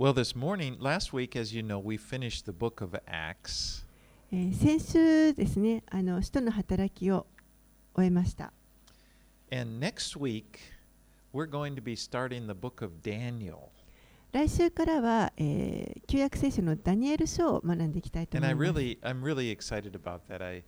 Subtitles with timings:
[0.00, 3.84] Well, this morning, last week, as you know, we finished the book of Acts.
[4.32, 7.26] えー先週ですね、あの使徒の働きを
[7.94, 8.50] 終えました。
[9.52, 10.42] And next week,
[11.34, 13.68] we're going to be starting the book of Daniel.
[14.32, 18.80] 来週からは、えー旧約聖書のダニエル書を学んでいきたいと And 思 I います。
[18.80, 20.42] really, I'm really excited about that.
[20.42, 20.62] I,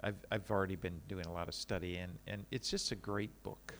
[0.00, 3.32] I've, I've already been doing a lot of study, and, and it's just a great
[3.44, 3.74] book.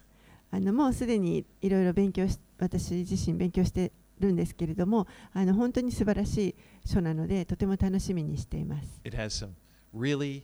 [0.50, 6.54] あのもうすでにいろいろ勉強し、私自身勉強してるんですけれども、あの本当に素晴らしい
[6.84, 9.00] 書なので、とても楽しみにしています。
[9.04, 9.50] It has some
[9.94, 10.42] really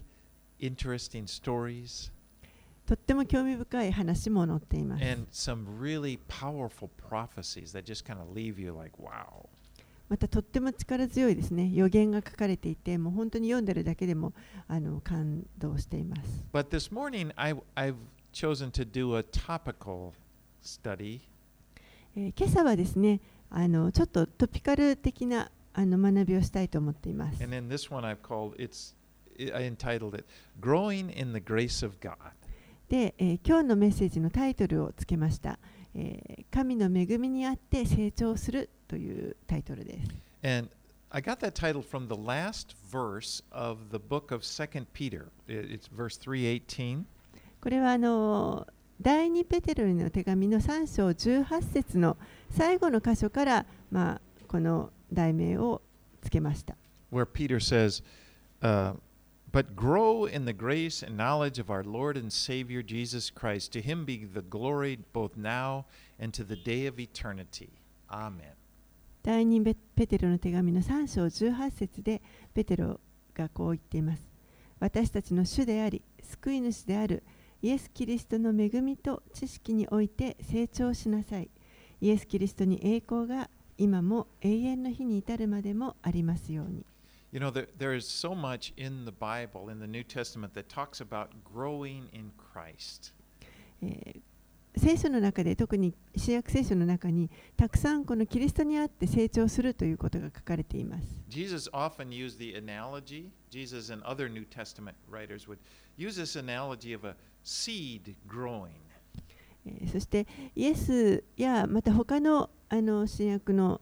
[0.60, 2.12] interesting stories
[2.86, 5.04] とっても興味深い話も載っています。
[5.04, 9.48] and some really powerful prophecies that just kind of leave you like, wow.
[10.08, 14.34] またとっても力強いですね予言が書かれていてもう本当に読んでるだけでも
[14.68, 17.94] あの感動しています But this morning, I, I've
[18.32, 20.12] chosen to do a topical
[20.62, 21.20] study
[22.16, 23.20] えー今朝はですね
[23.56, 27.38] あのちょっとトピカル的なあの学びをしたいと思っています。
[32.88, 35.60] で、え、今日のメッセージのタイトルをつけました。
[35.94, 40.10] え、神の恵みにあって成長するというタイトルです。
[47.60, 48.66] これはあの
[49.00, 52.16] 第2ペテルの手紙の3章18節の
[52.56, 55.82] 最後の箇所から、まあ、この題名を
[56.22, 56.76] つけました
[57.10, 58.02] where Peter says,
[58.62, 58.94] uh,
[59.52, 63.72] But grow in the grace and knowledge of our Lord and Savior Jesus Christ.
[63.74, 65.86] To him be the glory both now
[66.18, 67.70] and to the day of eternity.
[68.10, 68.56] Amen.
[69.22, 72.20] 第2ペペテロの手紙の3章18節で
[72.52, 73.00] ペテロ
[73.32, 74.28] がこう言っています。
[74.80, 77.22] 私たちの主であり、救い主である
[77.62, 81.48] イエス・キリストの恵みと知識において成長しなさい。
[82.04, 83.48] イエス・キリストに栄光が
[83.78, 86.84] 今も永遠の日に至るまでもありますように。
[87.32, 91.00] You know, there, there is so much in the Bible, in the New Testament, that talks
[91.00, 93.14] about growing in Christ.
[93.80, 94.20] えー
[94.76, 101.06] 聖書の中で特に新約聖書の中にたくさんこのキリストにあって成長するということが書かれています。
[101.28, 105.58] Jesus often used the analogy, Jesus and other New Testament writers would
[105.96, 107.14] use this analogy of a
[107.44, 108.83] seed growing.
[109.66, 113.80] えーそしてイエスやまた他のあの新約の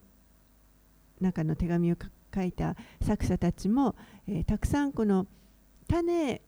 [1.21, 3.95] 中の手紙をか書いた作者たちも、
[4.27, 5.27] えーたくさんこの
[5.89, 6.41] 種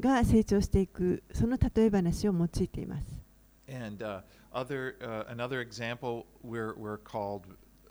[0.00, 3.26] が成長していくその例え話を用いています。
[3.68, 4.22] And uh,
[4.52, 7.46] other, uh, another example, we're, we're called,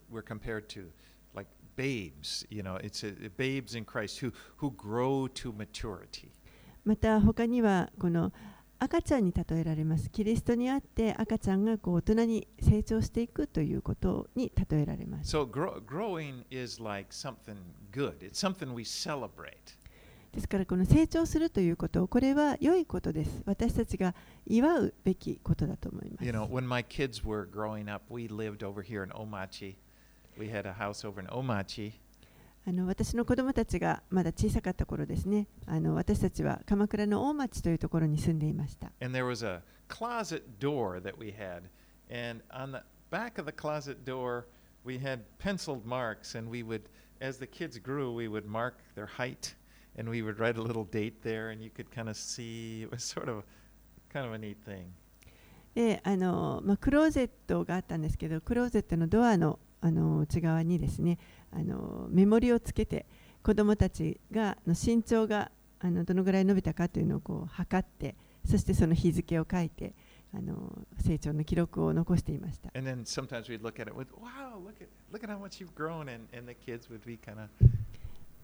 [0.09, 0.85] we're compared to
[1.33, 2.45] like babes.
[2.49, 6.31] You know, it's a, babes in Christ who, who grow to maturity.
[6.85, 8.31] また他にはこの
[8.77, 10.09] 赤ちゃんに例えられます。
[10.09, 15.31] キリストにあって赤ちゃんがこう大人に成長していくということに例えられます。
[20.33, 23.41] ですからこの成長するということ、これは良いことです。
[23.45, 24.13] 私たちが
[24.45, 26.25] 祝うべきことだと思います。
[26.25, 29.75] You know, when my kids were growing up, we lived over here in Omachi.
[30.37, 31.93] We had a house over in Omachi.
[32.67, 41.63] あの私の子供たちがまだ小さかった頃ですねあの私たちは鎌倉の大町というところに住んでいました And there was a closet door that we had.
[42.09, 44.47] And on the back of the closet door,
[44.83, 46.35] we had penciled marks.
[46.35, 46.89] And we would,
[47.21, 49.55] as the kids grew, we would mark their height.
[49.97, 51.49] And we would write a little date there.
[51.49, 53.43] And you could kind of see, it was sort of
[54.09, 54.93] kind of a neat thing.
[55.73, 61.19] であの、まあ、クローゼットがあったんですけどクローゼットのドアのあの内側にですね
[61.51, 63.05] あのメモリをつけて
[63.43, 69.93] 子どもたちがの身長があのどのぐらい伸びたかというのをこう測ってそしてその日付を書いて
[70.33, 72.69] あの成長の記録を残していました。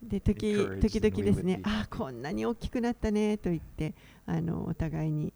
[0.02, 3.94] で時,時々ですね、ああ、こんなに大きくなったねと言って、
[4.26, 5.32] あのお互いに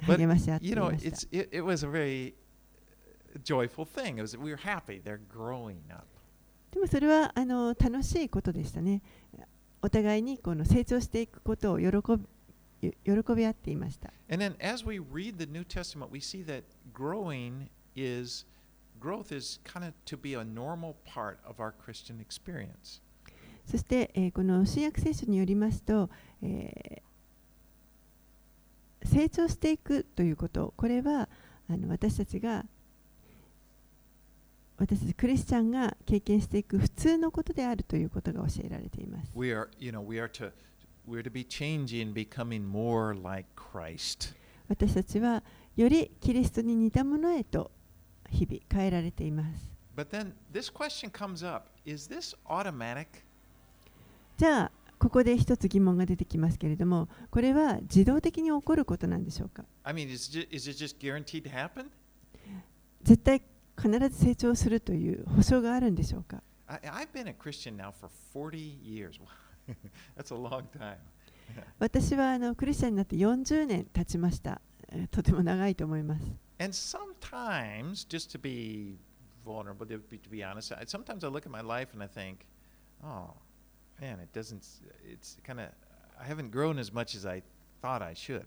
[0.00, 1.16] 励まし合っていました。
[6.74, 9.00] でもそれはあの楽しいことでしたね。
[9.80, 11.86] お互いにこの成長していくことを喜
[12.80, 14.12] び喜び合っていました。
[14.28, 18.44] And then as we read the New Testament, we see that growing is
[19.00, 23.00] growth is kind of to be a normal part of our Christian experience.
[23.66, 26.10] そして、えーこの新約聖書によりますと、
[26.42, 31.28] えー成長していくということ、これは
[31.68, 32.64] あの私たちが
[34.76, 39.30] 私たちクリスチャンが経験していく普通のことであるということが教えられています。
[39.34, 40.50] We are, you know, we are to
[41.08, 44.34] we're to be changing, becoming more like Christ.
[44.68, 45.42] 私たちは
[45.76, 47.70] よりキリストに似たものへと
[48.30, 49.70] 日々変えられています。
[49.96, 53.06] But then this question comes up Is this automatic?
[54.36, 61.86] じゃあここで一つ疑問が出てきますけれどもこれは自動的に起こることなんでしょうか I mean, is, ju- is it just guaranteed to happen?
[63.02, 63.42] 絶対
[63.80, 69.20] 必ず成長するという保証があるんでしょうか I, I've been a Christian now for 40 years.
[70.16, 70.96] That's a long time.
[71.78, 74.60] 私はあのクリスチャンになって40年経ちました
[74.90, 76.24] えーとても長いと思います
[76.58, 78.96] And sometimes, just to be
[79.44, 82.06] vulnerable, to be, to be honest, I, sometimes I look at my life and I
[82.06, 82.46] think,
[83.04, 83.34] oh,
[84.00, 84.64] man, it doesn't,
[85.04, 85.66] it's kind of,
[86.18, 87.42] I haven't grown as much as I
[87.82, 88.46] thought I should.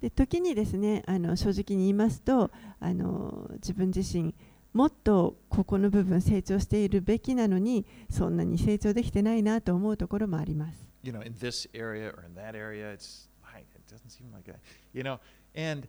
[0.00, 2.50] で時にですねあの正直に言いますと
[2.80, 4.34] あの自分自身
[4.72, 14.50] もっとここの部分成長しているべきなのにそんなに成長できてないなと思うところもあります You know, in this area or in that area, it's like, it doesn't seem like
[14.50, 14.58] that.
[14.92, 15.18] You know,
[15.56, 15.88] and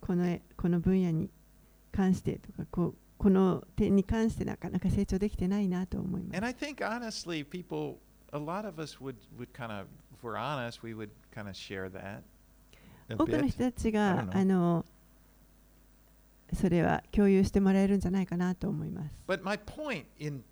[0.00, 1.30] この絵この分野に
[1.92, 7.98] 関してとかこうこの点に関してなかなか成長できてないなと思います And I think honestly, people,
[8.32, 11.54] a lot of us would, would kind of, if we're honest, we would kind of
[11.54, 12.22] share that.
[13.16, 14.84] 多くの.人たちが.あの
[16.54, 20.42] それは共有してもらえるんじゃないかなと思います But my point in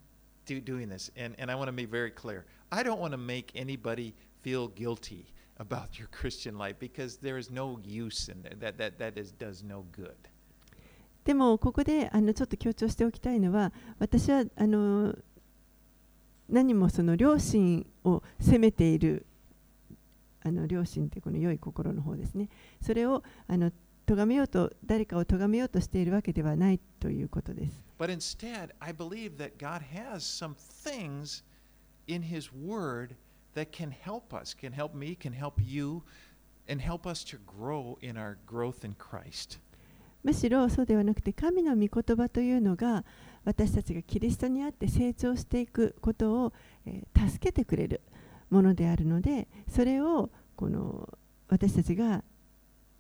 [0.47, 3.19] do, doing this, and, and I want to be very clear, I don't want to
[3.19, 5.27] make anybody feel guilty
[5.59, 8.79] about your Christian life because there is no use in that.
[8.79, 10.15] That, that, is, does no good.
[11.25, 15.15] でもここであのちょっと強調しておきたいのは私はあの
[16.49, 19.27] 何もその良心を責めている
[20.43, 22.49] あの良心ってこの良い心の方ですね
[22.81, 23.71] それをあの
[24.07, 31.45] 咎めようと誰かを咎めようとしているわけではないということです But instead, I believe that God has some things
[32.07, 33.15] in His Word
[33.55, 36.03] that can help us, can help me, can help you,
[36.69, 39.61] and help us to grow in our growth in Christ.
[40.23, 43.05] むしろそうではなくて神の御言葉というのが
[43.45, 46.53] 私たちがキリストにあって成長していくことを、
[46.87, 48.01] えー助けてくれる
[48.51, 51.09] ものであるのでそれをこの
[51.49, 52.23] 私たちが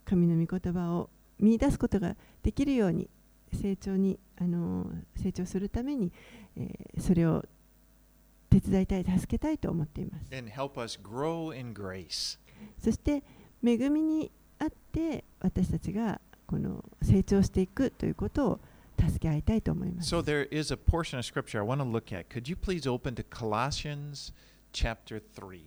[0.04, 3.08] 神の御言葉を見出すことができるように
[3.52, 6.12] 成長にあのー成長するために、
[6.56, 7.44] えーそれを
[8.50, 12.38] 手伝いたい助けたいと思っています and help us grow in grace.
[12.82, 13.22] そして
[13.64, 18.60] 恵みにあって私たちがこの成長していくということを
[18.98, 22.28] 助け合いたいと思います So there is a portion of scripture I want to look at.
[22.28, 24.32] Could you please open to Colossians
[24.72, 25.60] chapter 3?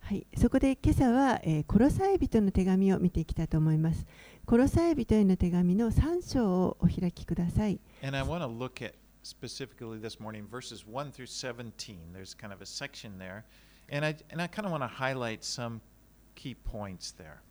[0.00, 4.06] はい、そこで今朝は、えーコロサイ人の手紙を見ていきたいと思います。
[4.44, 7.78] コロサイ人への手紙の3章をお開きください。
[8.02, 12.12] And I want to look at specifically this morning verses 1 through 17.
[12.12, 13.44] There's kind of a section there.
[13.92, 15.80] And I, and I kind of want to highlight some
[16.34, 17.42] key points there.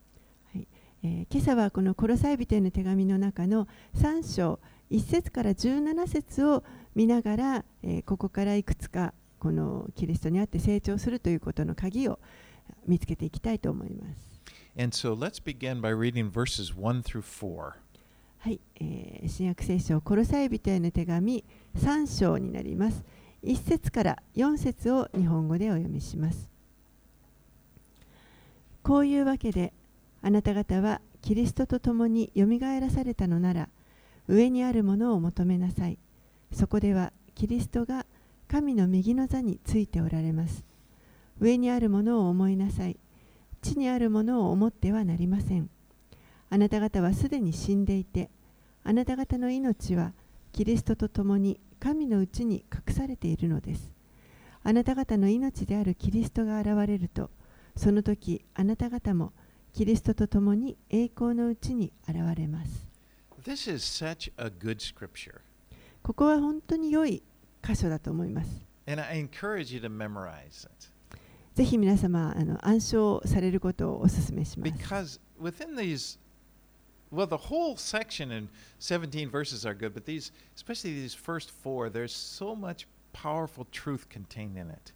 [1.01, 4.59] えー今朝はこのコロサイ人への手紙の中の3章
[4.91, 6.63] 1節から17節を
[6.93, 12.19] 見ながら、えーここからいくつかこのキリストにあって成長するということの鍵を
[12.85, 14.41] 見つけていきたいと思います。
[14.77, 17.73] And so let's begin by reading verses 1 through 4.
[18.39, 21.43] はい、えー新約聖書コロサイ人への手紙
[21.77, 23.03] 3章になります。
[23.43, 26.49] 1節から4節を日本語でお読みします。
[28.83, 29.73] こういうわけで
[30.21, 33.69] あなた方はキリストと共によみがえらされたのなら
[34.27, 35.97] 上にあるものを求めなさい。
[36.51, 38.05] そこではキリストが
[38.51, 40.65] 神の右の座についておられます。
[41.39, 42.97] 上にあるものを思いなさい。
[43.61, 45.69] 地にあるものを思ってはなりません。
[46.49, 48.31] あなた方はすでに死んでいて、
[48.83, 50.13] あなた方の命は
[50.51, 53.93] キリストと共に神のうちに隠されているのです。
[54.63, 57.29] あなた方の命であるキリストが現れると、
[57.75, 59.31] その時あなた方も
[59.73, 62.87] キリストと共に栄光のうちに現れます。
[66.01, 67.21] ここは本当に良い
[67.63, 68.65] 箇所だと思います。
[71.55, 75.21] ぜひ皆様あの暗唱されることをお勧めします。
[75.39, 76.19] Within these,
[77.11, 78.49] well, the whole section in
[78.79, 84.07] 17 verses are good, but these, especially these first four, there's so much powerful truth
[84.09, 84.93] contained in it.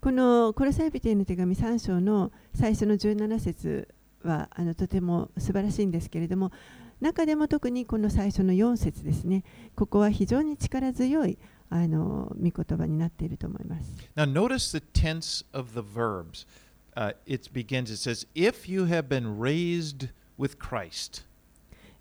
[0.00, 3.88] このコロサイ人への手紙3章の最初の17節
[4.22, 6.52] はあのとても素晴らしいんですけれども
[7.00, 9.44] 中でも特にこの最初の4節ですね
[9.74, 11.38] ここは非常に力強い
[11.70, 13.90] あの御言葉になっていると思います。
[14.16, 16.46] Now, notice the tense of the verbs.
[16.94, 20.08] Uh, it begins, it says, if you have been raised
[20.38, 21.24] with Christ.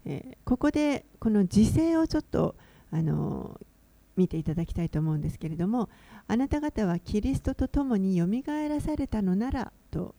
[0.05, 2.55] えーここでこの時勢をちょっと
[2.91, 3.60] あの
[4.15, 5.89] 見ていただきたいと思うんですけれども
[6.27, 10.15] あなた方はキリストと共によみがえらされたのならと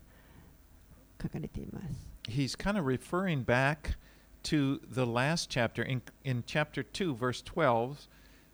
[1.23, 2.07] 書かれています。
[2.29, 3.97] He's kind of referring back
[4.45, 8.09] to the last chapter, in, in chapter 2, verse 12,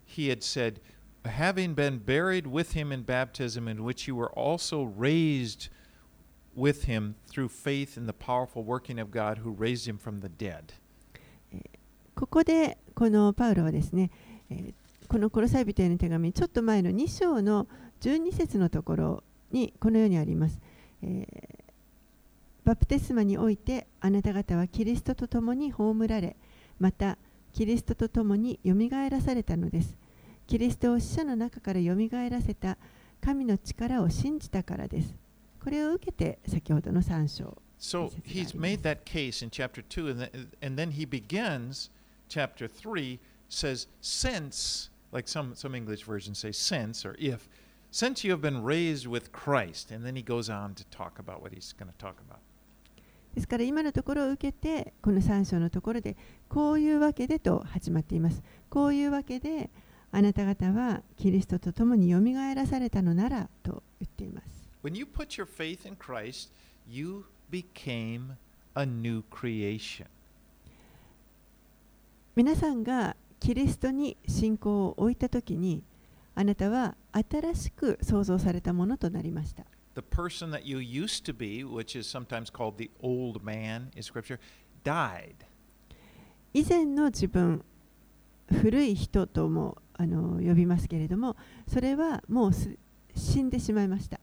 [0.05, 0.81] he had said,
[1.25, 5.69] Having been buried with him in baptism, in which you were also raised
[6.55, 10.29] with him through faith in the powerful working of God who raised him from the
[10.29, 10.75] dead.
[12.15, 14.11] ここでこのパウロはですね、
[15.09, 17.67] このコロサイ人への手紙ちょっと前の2章の
[18.01, 20.61] 12節のところにこのようにあります、
[21.03, 21.63] えー
[22.65, 26.37] バプテスマにおいてあなた方はキリストと共に葬られ
[26.79, 27.19] また
[27.53, 29.97] キリストと共によみがえらされたのです
[30.47, 32.79] キリストを死者の中からよみがえらせた
[33.21, 35.15] 神の力を信じたからです
[35.63, 41.91] これを受けて先ほどの3章 So he's made that case in chapter 2, and, th- and then he begins
[42.29, 43.19] chapter 3,
[43.49, 47.49] says, Since, like some, some English versions say, since or if,
[47.91, 49.91] since you have been raised with Christ.
[49.91, 52.39] And then he goes on to talk about what he's going to talk about.
[53.35, 56.17] ですから今のところを受けてこの3章のところで
[56.53, 58.43] こういうわけでと始まっています。
[58.69, 59.71] こういうわけで
[60.11, 64.69] あなた方はキリストと共によみがえらされたのならと言っています。
[64.85, 66.51] When you put your faith in Christ,
[66.87, 68.37] you became
[68.75, 70.05] a new creation.
[72.37, 75.83] 皆さんがキリストに信仰を置いたときに
[76.35, 79.65] あなたは新しく創造されたものとなりました。
[79.95, 84.39] The person that you used to be, which is sometimes called the old man in Scripture,
[84.85, 85.47] died.
[86.55, 87.65] 以前の自分
[88.51, 92.77] 古い人ともあの呼びますけれどもそれはもうす
[93.15, 94.19] 死んでしまいました。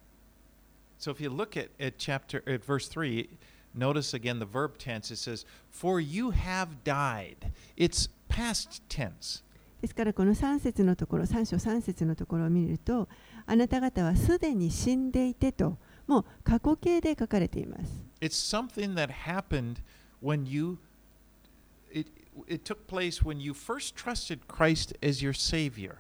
[1.00, 3.30] So if you look at, at chapter at verse 3,
[3.74, 5.12] notice again the verb tense.
[5.12, 7.52] It says, For you have died.
[7.78, 9.44] It's past tense.
[9.82, 13.08] ですからこの3節のところ3章3節のところを見ると
[13.46, 17.84] あなた方はすでに死んでいてともう過去形で書かれています
[18.20, 19.78] It's something that happened
[20.22, 20.80] when you
[22.47, 25.97] it it took place when you first trusted Christ as your savior.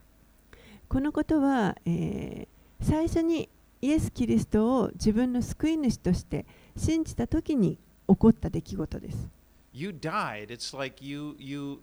[0.88, 3.48] このことは、えー最初に
[3.80, 6.44] イエス・キリストを自分の救い主として
[6.76, 9.28] 信じた時に起こった出来事です
[9.72, 10.50] You died.
[10.50, 11.80] It's like you you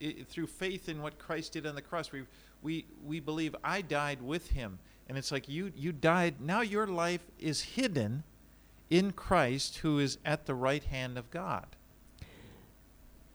[0.00, 2.10] i through faith in what Christ did on the cross.
[2.12, 2.24] We
[2.62, 6.40] we we believe I died with him and it's like you you died.
[6.40, 8.22] Now your life is hidden
[8.88, 11.66] in Christ who is at the right hand of God.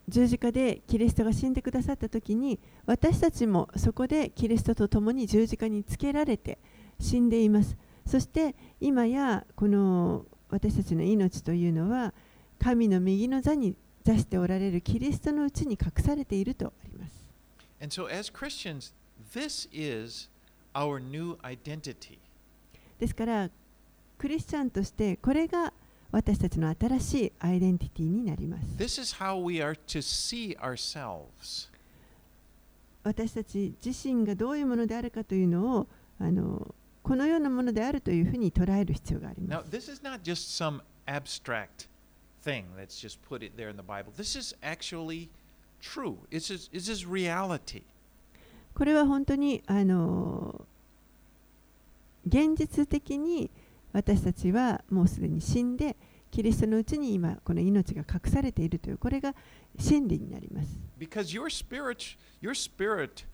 [0.08, 6.58] 十字架でキリストが死んでくださった時に私たちもそこでキリストと共に十字架につけられて
[7.00, 12.12] 死んでいますそして今やこの私たちの命というのは
[12.58, 17.24] 神の右の座に座しておられるキリストのうちに隠されているとあります
[17.80, 18.92] And so as Christians,
[19.34, 20.28] this is
[20.74, 22.18] our new identity.
[22.98, 23.50] ですから
[24.16, 25.72] クリスチャンとしてこれが
[26.14, 31.68] 私たちの新しいアイデンティティになります This is how we are to see ourselves.
[33.02, 35.88] 私たち自身がどういうものであるかというのを
[36.20, 41.88] あのこのようなものであるというふうに捉える必要がありま Now, す this is not just some abstract
[42.44, 44.12] thing that's just put it there in the Bible.
[44.16, 45.30] This is actually
[45.82, 46.18] true.
[46.30, 47.82] This is, this is reality.
[48.72, 50.64] これは本当にあの
[52.24, 53.50] 現実的に
[53.94, 55.96] 私たちはもうすでに死んで
[56.30, 59.34] キリストのうちに今この命が隠されているというこれが
[59.78, 63.24] 真理になります Because your spirit, your spirit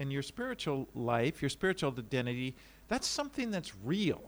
[0.00, 2.54] and your spiritual life, your spiritual identity,
[2.88, 4.18] that's something that's real.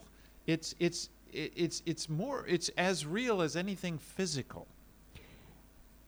[0.46, 4.66] It's it's it- it's it's more it's as real as anything physical.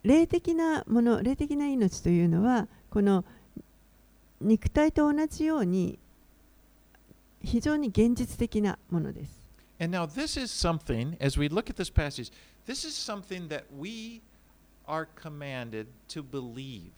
[0.05, 3.25] 霊的なもの霊的な命というのはこの
[4.41, 5.99] 肉体と同じように
[7.43, 9.42] 非常に現実的なものです
[9.82, 12.32] And now this is something as we look at this passage,
[12.66, 14.22] this is something that we
[14.88, 16.92] are commanded to believe.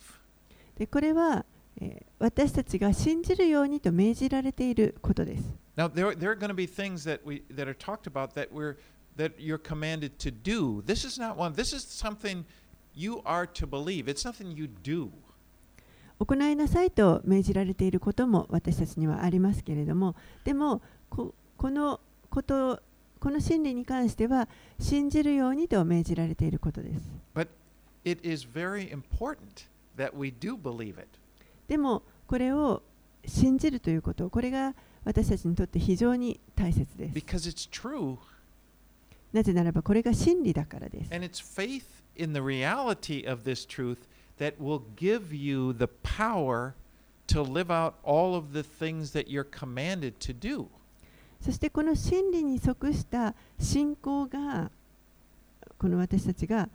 [0.78, 1.46] でこれは、
[1.82, 5.44] えー私たちが信じるようにと命じられていることです
[5.78, 8.52] Now there, there are going to be things that we that are talked about that
[8.52, 8.76] we're
[9.16, 10.82] that you're commanded to do.
[10.86, 11.54] This is not one.
[11.54, 12.44] This is something
[12.94, 14.10] you are to believe.
[14.10, 15.12] It's nothing you do.
[16.20, 22.02] 行いなさいと命じられていることも私たちにはありますけれどもでもここの
[22.35, 22.83] こと
[23.21, 24.49] この真理に関しては
[24.81, 27.01] 信じるようにと命じられていることです
[27.33, 27.47] But
[28.05, 29.39] it is very important
[29.97, 31.07] that we do believe it.
[31.69, 32.83] でもこれを
[33.25, 34.75] 信じるということこれが
[35.05, 38.19] 私たちにとって非常に大切です Because it's true
[39.33, 41.85] なぜならばこれが真理だからです and it's faith
[42.17, 43.99] in the reality of this truth
[44.39, 46.75] that will give you the power
[47.29, 50.67] to live out all of the things that you're commanded to do.
[51.45, 54.71] そしてこの真理に即した信仰が
[55.77, 56.71] この私たちが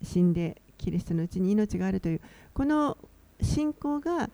[0.00, 2.20] 死んでキリストのうちに命があるという
[2.54, 2.96] この
[3.40, 4.30] 信仰が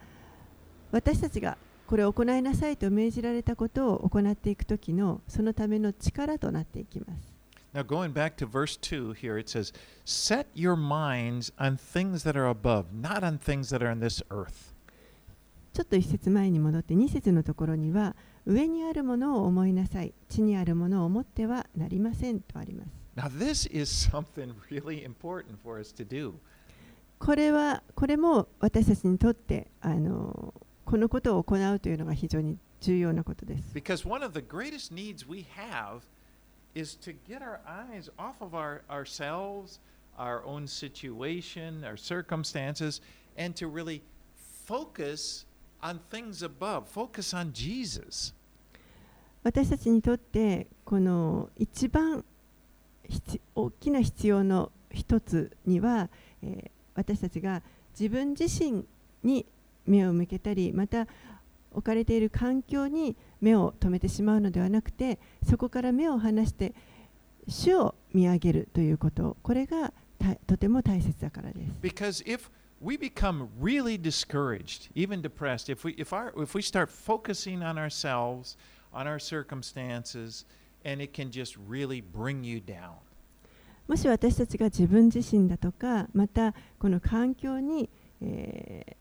[0.92, 7.32] 私たちがこれを行いなさいと命じられたことを行っていくときのそのための力となっていきます。
[7.74, 9.72] Now, going back to verse 2 here, it says,
[10.04, 14.22] Set your minds on things that are above, not on things that are in this
[14.28, 14.74] earth.
[15.72, 18.14] ちょっと一節前に戻って二節のところには
[18.46, 26.34] 上にあるものを思いなさい地にあるものを思ってはなりませんとあります Now, this is something really important for us to do.
[27.18, 30.54] これはこれも私たちにとってあの
[30.84, 36.02] このことを行うというのが非常に重要なことです Because one of the greatest needs we have
[36.74, 39.80] is to get our eyes off of our, ourselves,
[40.16, 43.00] our own situation, our circumstances,
[43.36, 44.00] and to really
[44.64, 45.44] focus
[45.82, 48.34] on things above, focus on Jesus.
[49.42, 52.24] 私たちにとってこの一番
[53.08, 56.08] 必大きな必要の一つには、
[56.42, 57.62] えー私たちが
[57.98, 58.84] 自分自身
[59.22, 59.46] に
[59.86, 61.06] 目を向けたりまた
[61.72, 66.74] 置かれている環境に目を留めてしまうのではなくてそこから目を離して
[67.46, 71.80] 主を見上げるということこれがたとても大切だからです。
[72.79, 77.63] Because if we become really discouraged, even depressed, if we if our if we start focusing
[77.63, 78.57] on ourselves,
[78.93, 80.45] on our circumstances,
[80.83, 82.95] and it can just really bring you down.
[83.87, 87.89] もし私たちが自分自身だとかまたこの環境に、
[88.21, 88.95] えー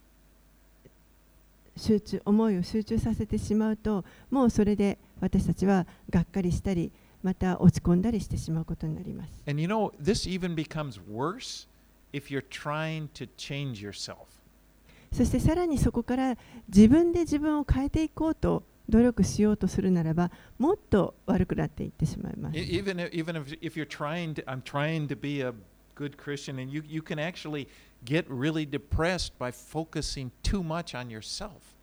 [1.75, 6.91] 集中思いを集中させてしまうともうそれで私たちはがっかりしたり
[7.23, 9.43] また落ち込んだりしてしまうことになります。
[9.47, 11.66] And you know, this even becomes worse
[12.12, 14.16] if you're trying to change yourself.
[15.12, 16.36] そしてさにそこから
[16.68, 22.58] 自分で自分を変えていこうと努力しようとするならばもっと悪くなっていってしまいます。
[22.58, 23.76] Even if, even if, if
[28.04, 31.76] Get really、depressed by focusing too much on yourself.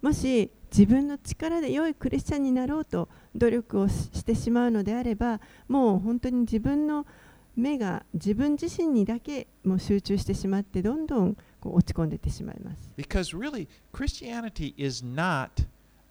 [0.00, 7.10] もし自分の力で良いクリスチャンになろうと努力をしてしまうのであればもう本当に自分の力
[7.56, 15.50] 目が自分自身にだけもう集中してしまってどんどんこう落ち込んでいってしまいます Because really, Christianity is not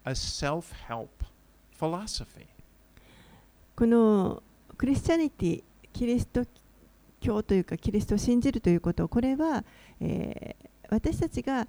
[0.04, 1.08] a self help
[1.78, 2.46] philosophy.
[3.74, 4.42] この
[4.76, 6.44] クリスチャニティキリスト
[7.20, 9.64] 教というかキリストを信じるということこれは、
[10.00, 11.68] えー私たちが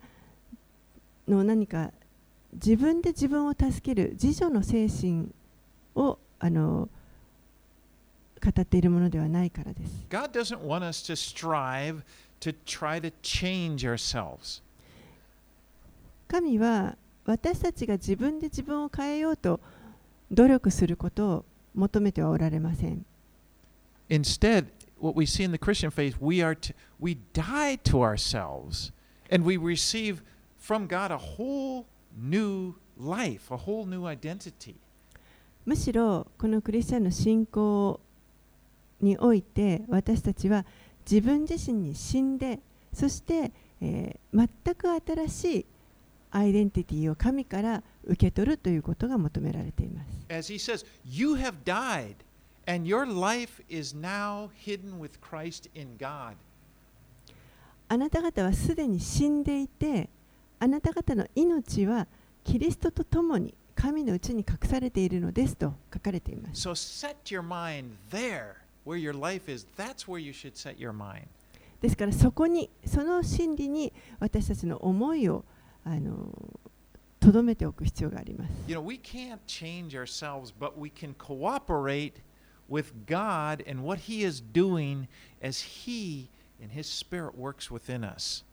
[1.27, 1.91] の何か
[2.53, 5.29] 自分で自分を助ける自助の精神
[5.95, 6.89] をあの
[8.41, 10.05] 語っているものではないからです。
[10.09, 12.01] God doesn't want us to strive
[12.39, 14.61] to try to change ourselves.
[16.27, 19.59] 神は私たちが自分で自分を変えようと
[20.31, 23.05] 努力することを求めてはおられません。
[24.09, 24.65] Instead,
[24.99, 28.91] what we see in the Christian faith, we are to, we die to ourselves
[29.29, 30.21] and we receive
[30.57, 31.85] from God a whole
[32.17, 34.75] new life, a whole new identity.
[35.65, 37.99] むしろこのクリスチャンの信仰
[39.01, 40.65] において私たちは
[41.09, 42.59] 自分自身に死んで
[42.93, 45.65] そして、えー全く新しい
[46.31, 50.09] アイデンティティを神から受け取るということが求められています。
[50.29, 52.15] As he says, you have died
[52.65, 56.35] and your life is now hidden with Christ in God.
[57.89, 60.09] あなた方はすでに死んでいて
[60.59, 62.07] あなた方の命は
[62.45, 66.69] キリストと共に神のうちに隠されているのですと書かれています。
[66.69, 69.65] So set your mind there where your life is.
[69.77, 71.27] That's where you should set your mind.
[71.81, 75.43] ですからそこにその真理に私たちの思いを
[75.83, 76.31] あの
[77.19, 78.51] とどめておく必要があります。
[78.67, 82.13] You know, we can't change ourselves, but we can cooperate
[82.69, 85.07] with God and what He is doing
[85.41, 86.29] as He
[86.61, 88.45] and His Spirit works within us.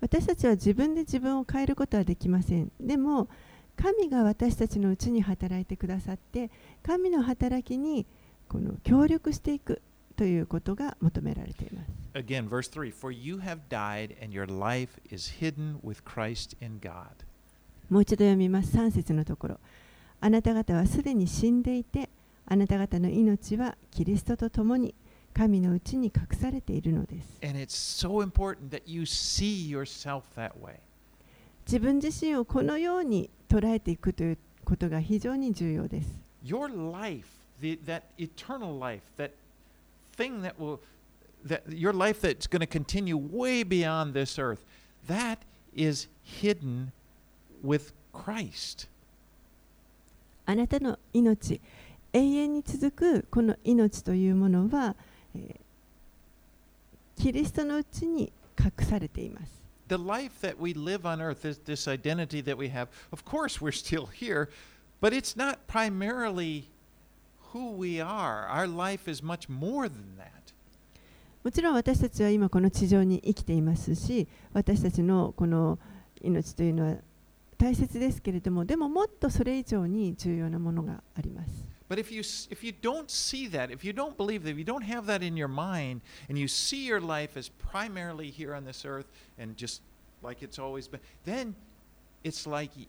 [0.00, 2.70] 私たちは自分で自分を変えることはできません。
[2.80, 3.28] でも
[3.76, 6.50] 神が私たちのうちに働いてくださって
[6.82, 8.06] 神の働きに
[8.52, 9.80] この協力していく
[10.14, 11.88] ということが求められています。
[12.12, 17.24] Again, verse 3: For you have died, and your life is hidden with Christ in God.
[17.88, 18.76] もう一度読みます。
[18.76, 19.60] 3節のところ。
[20.20, 22.10] あなた方はすでに死んでいて、
[22.44, 24.94] あなた方の命はキリストと共に
[25.32, 27.40] 神のうちに隠されているのです。
[27.40, 28.28] So、
[31.64, 36.20] 自分自身をこのように捉えていくということが非常に重要です。
[36.44, 39.31] Your life the, that eternal life, that
[40.13, 40.79] thing that will,
[41.43, 44.63] that your life that's going to continue way beyond this earth,
[45.07, 45.39] that
[45.75, 46.91] is hidden
[47.61, 48.87] with Christ.
[50.45, 51.59] あなたの命、
[52.13, 54.95] 永遠に続くこの命というものは、
[55.35, 55.67] えー
[57.17, 59.57] キリストのうちに隠されています。
[59.87, 63.61] The life that we live on earth, this, this identity that we have, of course,
[63.61, 64.49] we're still here,
[65.01, 66.65] but it's not primarily
[67.53, 68.47] who we are.
[68.47, 70.27] Our life is much more than that.
[71.43, 75.79] もちろん私たちは今この地上に生きていますし私たちのこの
[76.21, 76.97] 命というのは
[77.57, 81.49] 大切ですけれどもでももっとそれ以上に重要なものがあります。
[81.89, 84.57] But if you s- if you don't see that, if you don't believe that, if
[84.59, 88.53] you don't have that in your mind, and you see your life as primarily here
[88.53, 89.05] on this earth
[89.39, 89.81] and just
[90.21, 91.55] like it's always been, then
[92.25, 92.87] it's like y-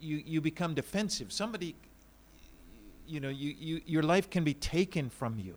[0.00, 1.30] you you become defensive.
[1.30, 1.74] Somebody,
[3.07, 5.55] you know, you, you your life can be taken from you.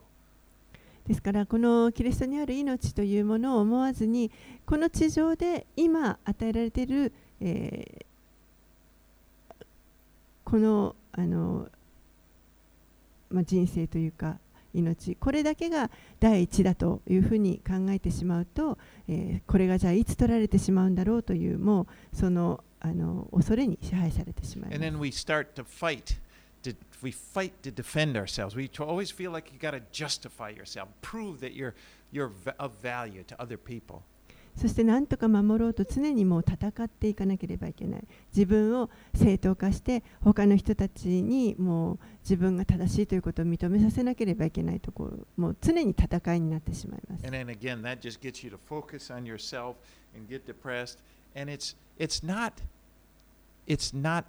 [1.06, 4.30] ですからこのキリストにある命というものを思わずに
[4.66, 8.08] この地上で今与えられている、えー
[10.44, 11.68] このあの、
[13.28, 14.38] まあ、人生というか
[14.72, 24.78] 命これだけが第一だというふうに考えてしまうと、えーこれがじゃあいつ取られてしまうんだろうというもうそのあの恐れに支配されてしまいます
[27.02, 27.52] we fight.
[27.62, 28.56] To, defend ourselves.
[28.56, 31.74] We always feel like you got to justify yourself, prove that you're
[32.12, 34.02] you're of value to other people.
[34.56, 49.76] そして何とか守ろうと常にもう戦っていかなければいけない自分を正当化して他の人たちにもう自分が正しいということを認めさせなければいけないところもう常に戦いになってしまいます And then again, that just gets you to focus on yourself
[50.16, 50.98] and get depressed.
[51.36, 52.54] And it's it's not
[53.68, 54.24] it's not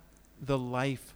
[0.45, 1.15] the life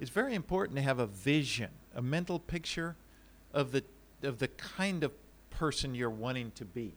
[0.00, 2.96] it's very important to have a vision, a mental picture
[3.52, 3.84] of the
[4.22, 5.12] of the kind of
[5.50, 6.94] person you're wanting to be.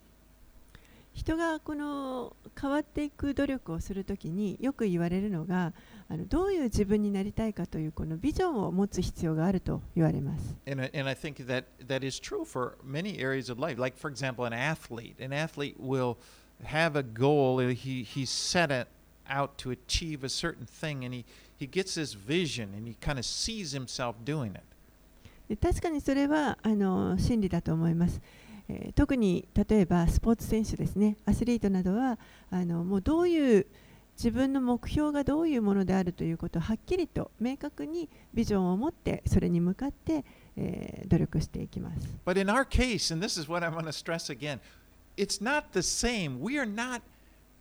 [1.13, 5.71] 人がこの変わっていく努力をするときによく言われるのが
[6.09, 10.55] あのどういう自分になりたいかというこのビジョンを持つ必要があると言われます。
[10.69, 13.79] And I, and I think that that is true for many areas of life.
[13.81, 15.15] Like, for example, an athlete.
[15.23, 16.17] An athlete will
[16.65, 17.59] have a goal.
[17.61, 18.87] uh, He, he's set it
[19.29, 21.25] out to achieve a certain thing, and he,
[21.60, 24.62] he gets this vision, and he kind of sees himself doing it.
[25.48, 28.20] で確かにそれはあの真理だと思います、
[28.68, 32.18] えー特に例えばスポーツ選手ですねアスリートなどは
[32.50, 33.66] あのもうどういう
[34.16, 40.24] 自分の目標がどういうものであるということをはっきりと明確にビジョンを持ってそれに向かって、
[40.56, 44.60] えー努力していきます But in our case, and this is what I want to stress again,
[45.16, 46.40] it's not the same.
[46.40, 47.02] We are not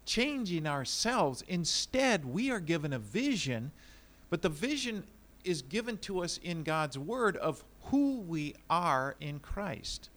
[0.05, 1.43] changing ourselves.
[1.47, 3.71] Instead, we are given a vision,
[4.29, 5.03] but the vision
[5.43, 10.11] is given to us in God's Word of who we are in Christ.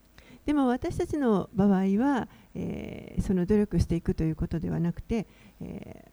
[0.44, 1.68] でも私たちの場合
[2.00, 5.26] は、えーその努力していくということではなくて、
[5.60, 6.12] えー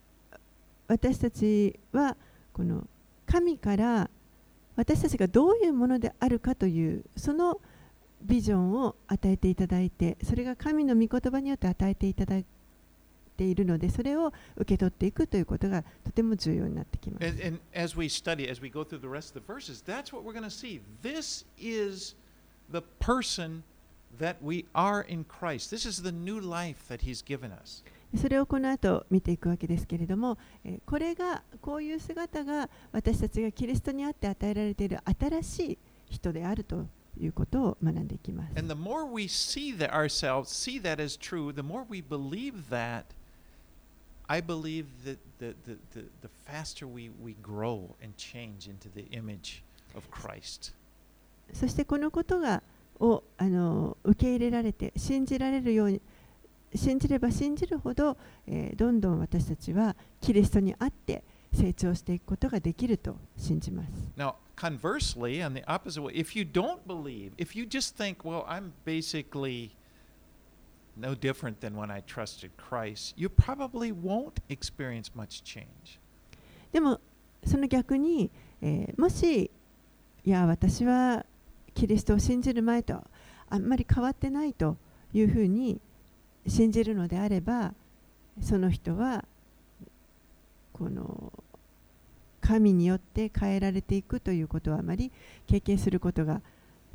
[0.88, 2.18] 私たちは
[2.52, 2.88] この
[3.28, 4.10] 神から
[4.76, 7.62] 私たちがどういうものであるかというその
[8.24, 12.42] ビジョンを与えていただいてそれが神の御言葉によって与えていただ
[13.43, 17.25] いているのでそれを受け取っていくということがとても重要になってきます。
[17.25, 20.23] And, and as we study, as we go through the rest of the verses, that's what
[20.25, 20.82] we're going to see.
[21.02, 22.15] This is
[22.69, 23.63] the person
[24.19, 25.71] that we are in Christ.
[25.73, 27.84] This is the new life that He's given us.
[28.17, 35.78] それをこの後見ていくわけですけれども、えーこれがこういう姿が私たちがキリストにあって与えられている新しい
[36.10, 36.88] 人であると
[37.19, 38.58] いうことを学んでいきます。
[38.58, 43.04] And the more we see that ourselves, see that as true, the more we believe that,
[44.32, 49.06] I believe that the, the, the, the faster we, we grow and change into the
[49.12, 49.63] image
[49.96, 50.74] of Christ.
[51.52, 52.62] そしてこのことが
[53.00, 56.02] をあの受け入れられて信じられるように
[56.76, 63.89] 信じれば信じるほど、えーどんどん私たちはキリストにあって成長していくことができると信じます。
[64.15, 68.74] Now, conversely, on the opposite way, if you don't believe, if you just think, well, I'm
[68.86, 69.72] basically
[70.95, 75.99] no different than when I trusted Christ, you probably won't experience much change.
[76.71, 76.99] でも
[77.45, 78.30] その逆に、
[78.62, 79.49] えーもし
[80.25, 81.25] いや私は
[81.73, 83.02] キリストを信じる前と
[83.49, 84.78] あんまり変わってないと
[85.13, 85.80] いうふうに
[86.45, 87.73] 信じるのであれば
[88.41, 89.25] その人は
[90.73, 91.32] この
[92.41, 95.12] 神によって変えられていくということはあまり
[95.47, 96.41] 経験することが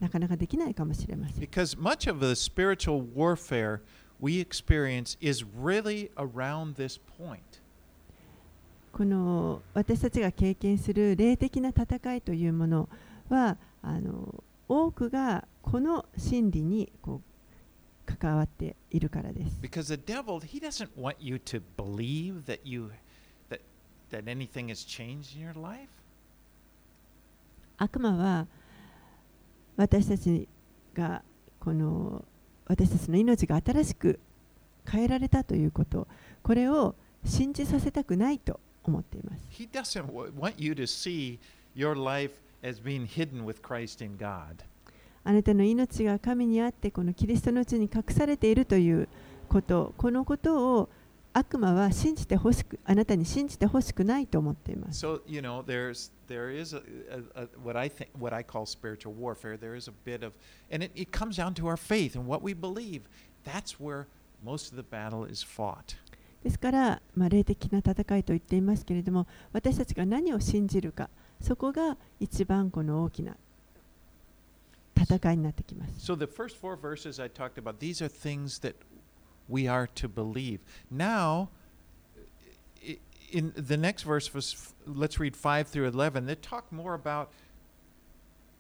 [0.01, 1.45] なかなかできないかもしれません。
[1.45, 3.81] Because much of the spiritual warfare
[4.21, 7.41] we experience is really around this point.
[8.93, 12.89] この私たちが経験する霊的な戦いというもの
[13.29, 19.59] はあの多くがこの真理にこう関わっているからです。
[19.61, 22.93] Because the devil, he doesn't want you to believe that you
[23.51, 23.61] that
[24.11, 25.89] that anything has changed in your life.
[27.79, 28.47] 悪魔は
[29.77, 30.49] 私たち
[30.95, 31.23] が
[31.61, 32.25] この
[32.67, 34.21] 私たちの命が新しく
[34.89, 36.07] 変えられたということ
[36.43, 39.49] これを信じさせたくないと思っています。
[39.51, 41.39] He doesn't want you to see
[41.75, 42.33] your life
[42.63, 44.65] as being hidden with Christ in God.
[45.25, 49.09] あなたの命が神にあってこのキリストのうちに隠されているという
[49.49, 50.91] ことこのことを
[51.37, 55.05] 悪魔は信じてほしくあなたに信じてほしくないと思っています。
[55.05, 56.81] So you know, there's there is a,
[57.35, 59.59] a, a what I think what I call spiritual warfare.
[59.59, 60.33] There is a bit of,
[60.71, 63.03] and it, it comes down to our faith and what we believe.
[63.45, 64.07] That's where
[64.45, 65.97] most of the battle is fought.
[66.45, 71.09] ですから、まあ、霊的な戦いと言っていますけれども私たちが何を信じるか
[71.41, 73.35] そこが一番この大きな
[74.95, 76.13] 戦いになってきます。
[76.13, 78.75] So the first four verses I talked about, these are things that
[79.48, 80.60] we are to believe.
[80.92, 81.50] Now,
[82.88, 83.00] i-
[83.32, 87.32] in the next verse, was, let's read 5 through 11, they talk more about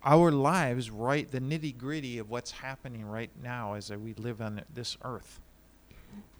[0.04, 1.30] our lives, right?
[1.30, 5.39] The nitty gritty of what's happening right now as we live on this earth.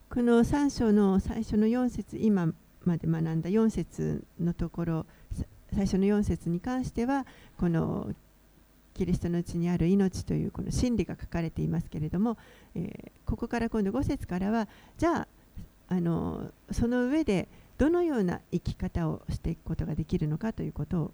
[0.10, 2.52] この3章の最初の4節今
[2.84, 7.28] まで学んだ4節のところさ最初の4節に関しては
[7.60, 8.12] この
[8.95, 12.39] キリストのうちにある命というこの真理が書かれていますけれども、
[12.75, 15.29] えーここから今度5節からはじゃあ
[15.89, 21.11] あのその上でどのような生き方をしていくことができるのかということ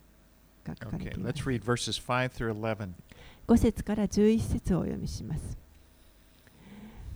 [0.65, 1.47] が書かれ Okay, ています let's。
[1.47, 2.91] read verses 5 through 11.
[3.49, 5.59] 5節から11節をお読みします。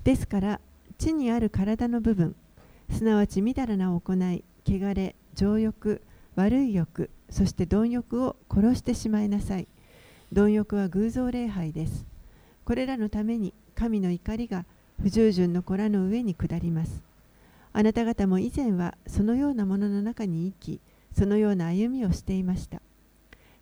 [0.05, 0.61] ですから、
[0.99, 2.35] 地にある体の部分、
[2.91, 6.03] すなわちみだらな行い、汚れ、情欲、
[6.35, 9.69] 悪い欲、そして貪欲を殺してしまいなさい。
[10.35, 12.05] 貪欲は偶像礼拝です。
[12.65, 14.65] これらのために神の怒りが
[15.01, 17.05] 不従順の子らの上に下ります。
[17.73, 20.81] あなた方も以前はそのようなものの中に生き、
[21.17, 22.83] そのような歩みをしていました。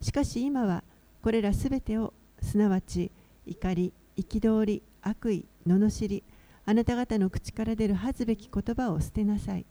[0.00, 0.82] しかし今は
[1.22, 3.10] これらすべてをすなわち
[3.46, 6.22] 怒り、憤り、悪意、罵り、
[6.64, 9.66] あなた方の口から出る恥ずべき言葉を捨てなさい。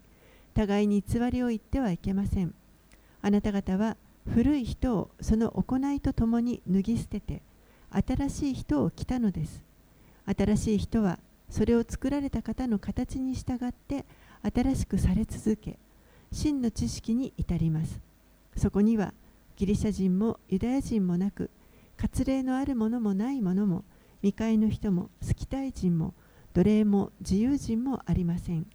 [0.53, 2.53] 互いに偽りを言ってはいけません。
[3.23, 7.41] あなた方は古い人をその行いとともに脱ぎ捨てて、
[7.89, 9.63] 新しい人を着たのです。
[10.25, 14.05] 新しい人はそれを作られた方の形に従って
[14.43, 15.77] 新しくされ続け、
[16.31, 17.99] 真の知識に至ります。
[18.55, 19.13] そこには
[19.57, 21.49] ギリシャ人もユダヤ人もなく、
[21.97, 23.83] 割礼のあるものもないものも、
[24.21, 26.13] 未開の人も、スキタイ人も、
[26.53, 28.65] 奴隷も自由人もありません。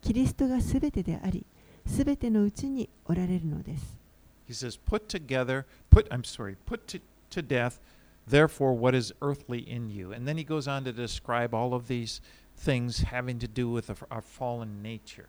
[0.00, 1.46] キリストがすべてであり、
[1.86, 4.03] すべてのうちにおられるのです。
[4.46, 7.80] He says, Put together, put, I'm sorry, put to, to death,
[8.26, 10.12] therefore, what is earthly in you.
[10.12, 12.20] And then he goes on to describe all of these
[12.56, 15.28] things having to do with our fallen nature.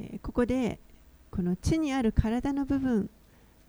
[0.00, 0.78] えここで、
[1.30, 3.10] この地にある体の部分、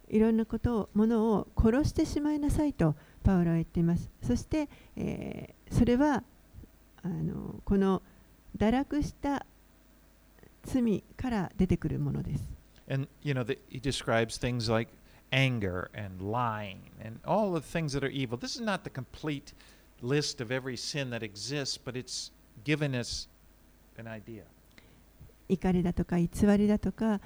[0.09, 4.09] いろんなことを、ものを殺してしまいなさいとパウロは言っています。
[4.21, 6.23] そして、えーそれは
[7.03, 8.01] あのこの
[8.57, 9.45] 堕落した
[10.63, 12.58] 罪から出てくるものです。
[12.89, 14.89] And, you know, the, he describes things like
[15.31, 18.37] anger and lying and all the things that are evil.
[18.37, 19.53] This is not the complete
[20.01, 22.31] list of every sin that exists, but it's
[22.63, 23.27] given us
[23.97, 24.43] an idea.
[25.47, 27.19] 怒りだとか偽りだとか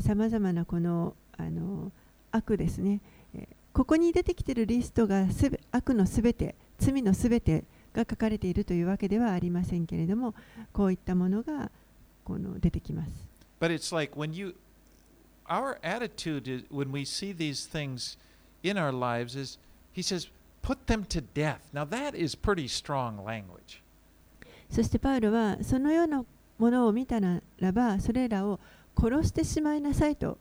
[0.00, 1.92] さまざまなこのあの
[2.32, 3.00] 悪ですね、
[3.34, 7.62] えーここに出てきているリストがすべ悪のすべて罪のすべて
[7.94, 10.34] が書かれているというわけではありませんけれども
[10.72, 11.70] こういったものが
[12.24, 13.12] この出てきます。
[13.60, 14.56] But it's like when you,
[15.48, 18.16] our attitude is, when we see these things
[18.62, 19.58] in our lives is,
[19.92, 20.28] he says,
[20.62, 21.68] put them to death.
[21.72, 23.82] Now that is pretty strong language.
[24.70, 26.24] そしてパウロはそのような
[26.58, 28.60] ものを見たならばそれらを
[28.94, 30.36] 殺してしまいなさいと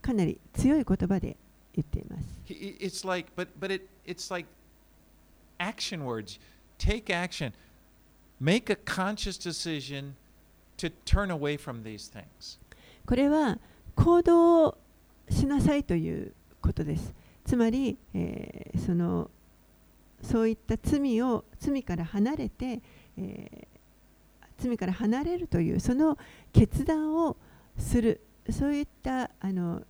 [0.00, 1.36] かなり強い言葉で
[1.74, 2.24] 言っています。
[2.48, 4.48] It's like, but but it it's like
[5.58, 6.38] action words.
[6.78, 7.52] Take action.
[8.40, 10.14] Make a conscious decision
[10.78, 12.58] to turn away from these things.
[13.06, 13.58] これは
[13.94, 14.78] 行動を
[15.28, 17.14] しなさいということです。
[17.44, 19.30] つまり、えーその
[20.22, 22.80] そういった罪を罪から離れて、
[23.16, 23.72] えー
[24.58, 26.16] 罪から離れるというその
[26.52, 27.36] 決断を
[27.76, 29.82] するそういったあの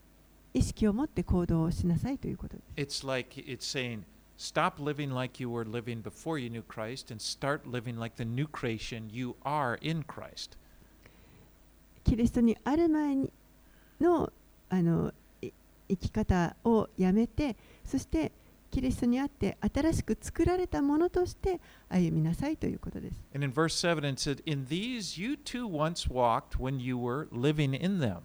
[0.54, 3.02] 意識を持って行動をしなさいということです。
[3.04, 4.02] It's like it's saying,
[4.38, 8.24] Stop living like you were living before you knew Christ and start living like the
[8.24, 10.56] new creation you are in Christ.
[12.04, 13.32] キリストにある前に
[14.02, 14.32] の
[14.68, 15.50] あのい
[15.88, 18.32] 生き方をやめてそして
[18.72, 21.60] キリストにあって新しく作られたものとして
[21.90, 23.22] 歩みなさいということです。
[23.34, 27.74] And in verse 7, it said, In these you too once walked when you were living
[27.78, 28.20] in them.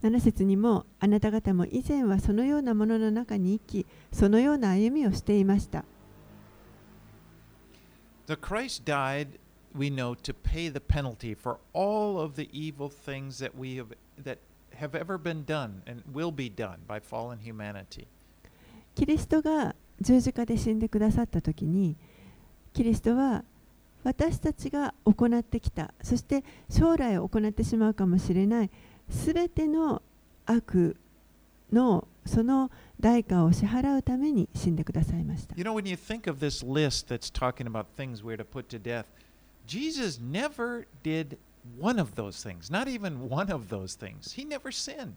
[0.00, 5.84] 7節にもあなた方も以前はそのようなものの中に生きそのような歩みをしていました。
[8.28, 9.40] The Christ died,
[9.74, 13.88] we know, to pay the penalty for all of the evil things that we have
[14.22, 14.38] that
[14.80, 18.06] have ever been done and will be done by fallen humanity.
[18.94, 21.96] キリストが十字架で死んでくださった時に
[22.72, 23.44] キリストは
[24.04, 28.70] 私たちが行ってきたそして将来行ってしまうかもしれない
[29.08, 30.02] すべての
[30.46, 30.96] 悪
[31.72, 38.68] のその代価を支払うために死んでくださいました You know, when you think of this list that's talking about things we're to put
[38.70, 39.04] to death,
[39.66, 41.38] Jesus never did
[41.78, 44.34] one of those things, not even one of those things.
[44.34, 45.12] He never sinned.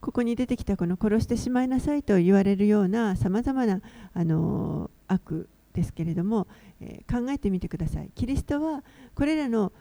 [0.00, 3.80] ここに出てきたこの殺してしまいなさいと言われるようなさまざまな
[4.14, 6.46] あの悪ですけれども、
[6.80, 8.10] えー考えてみてください。
[8.14, 8.82] キリストは
[9.14, 9.72] これらの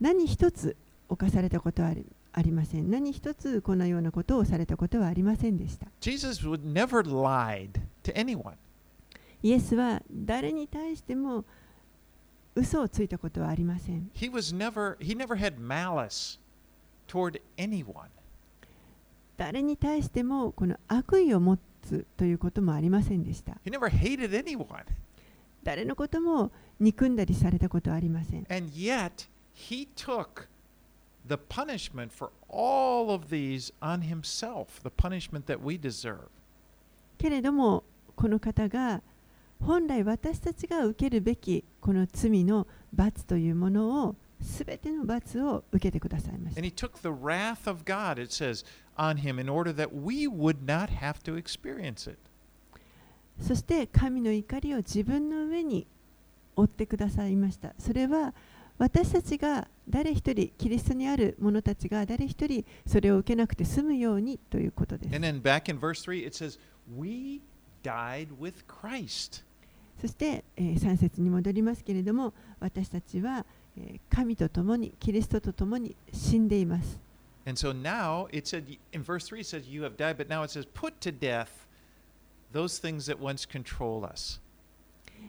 [0.00, 0.76] 何一つ
[1.08, 2.90] 犯されたことはありありません。
[2.90, 5.86] 何一つこのようなことをされたことはありませんでした。
[6.00, 8.54] Jesus would never lied to anyone.
[9.42, 11.44] イエスは誰に対しても
[12.54, 14.10] 嘘をついたことはありません。
[14.14, 16.38] He was never he never had malice
[17.08, 18.08] toward anyone.
[19.36, 23.58] 誰に対してもこの悪意を持つということもありませんでした。
[23.64, 24.84] He never hated anyone.
[25.64, 28.46] 誰のことも憎んだりされたことはありません。
[28.50, 30.46] And yet he took
[31.26, 36.28] the punishment for all of these on himself, the punishment that we deserve.
[37.18, 37.82] けれども
[38.14, 39.02] この方が
[39.60, 46.60] 本来私たちが受けるべきこの罪の罰というものを、すべての罰を受けてくださいました。
[47.84, 48.64] God, says,
[49.18, 49.38] him,
[53.38, 55.86] そして、神の怒りを自分の上に
[56.56, 57.74] 負ってくださいました。
[57.78, 58.32] それは、
[58.78, 65.14] 私たちが誰一人、キリストにある者たちが誰一人、それを受けなくて済むようにということです。
[70.00, 73.44] そして、えー3節に戻りますけれども私たちは、
[73.76, 77.00] えー神と共にキリストと共に死んでいます
[77.46, 80.42] And so now it said, in verse 3, it says, You have died, but now
[80.44, 81.66] it says, Put to death
[82.52, 84.40] those things that once control us.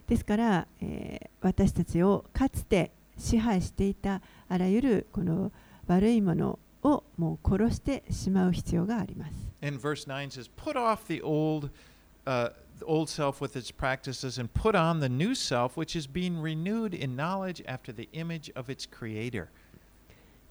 [0.07, 5.51] ですから、えー私たちをかつて支配していたあらゆるこの
[5.87, 9.33] 悪いものをもう殺してしまう必要があります。
[9.61, 11.69] And verse 9 says, Put off the old,
[12.25, 12.51] uh,
[12.83, 16.93] old self with its practices and put on the new self, which is being renewed
[16.93, 19.47] in knowledge after the image of its creator.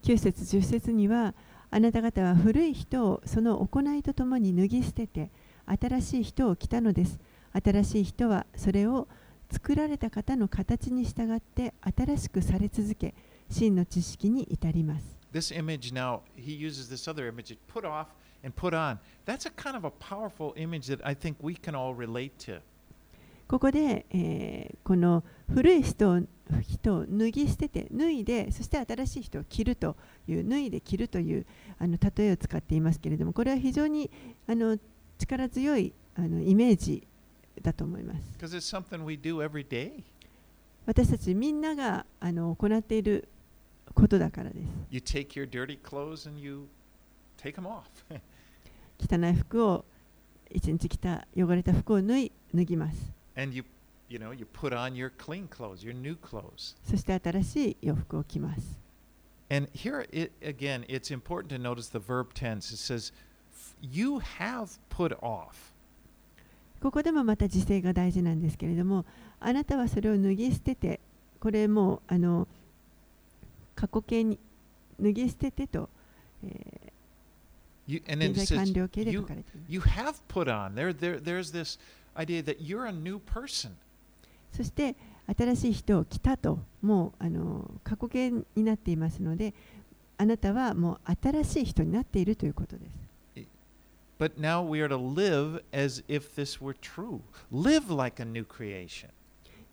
[0.02, 1.34] 9節10節には
[1.70, 5.30] あなた方は古い人をその行いとともに脱ぎ捨てて
[5.66, 7.18] 新しい人を着たのです。
[7.52, 9.08] 新しい人はそれを
[9.50, 13.14] 作られた方の形に従って新しくされ続け
[13.48, 15.23] 真の知識に至ります。
[15.34, 18.06] This image now, he uses this other image, put off
[18.44, 18.98] and put on.
[19.26, 22.60] That's a kind of a powerful image that I think we can all relate to.
[23.48, 26.20] ここで、えーこの古い人を
[26.62, 29.96] 人を脱ぎ捨てて脱いでそして新しい人を着ると
[30.28, 31.44] いう脱いで着るという
[31.78, 34.10] あの例えを使っていますけれどもこれは非常に
[34.46, 34.78] あの
[35.18, 37.06] 力強いあのイメージ
[37.60, 38.38] だと思います.
[40.86, 43.28] 私たちみんながあの行っている
[43.92, 46.68] ことだからです You take your dirty clothes and you
[47.36, 47.82] take them off.
[48.98, 49.84] 汚い服を
[50.50, 53.64] 一日着た汚れた服を脱い脱ぎます and you,
[54.08, 56.76] you know, you put on your clean clothes, your new clothes.
[56.88, 58.80] そして新しい洋服を着ます
[59.50, 62.72] And here, it, again, it's important to notice the verb tense.
[62.72, 63.12] It says,
[63.52, 65.74] "F- You have put off.
[66.80, 69.04] ここでもまた時勢が大事なんですけれども
[69.40, 71.00] あなたはそれを脱ぎ捨てて
[71.40, 72.46] これもうあの
[73.74, 74.38] 過去形に
[75.00, 75.88] 脱ぎ捨ててと、
[76.44, 76.94] えー
[77.86, 80.74] 現在完了形で書かれています you have put on.
[80.74, 81.78] There, there, there's this
[82.16, 83.72] idea that you're a new person.
[84.52, 84.96] そして
[85.36, 89.52] 新しい人を着たともうあの過去形になっていますので
[90.16, 93.04] あなたはもう新しい人になっているということです
[94.16, 97.20] But now we are to live as if this were true.
[97.50, 99.10] Live like a new creation.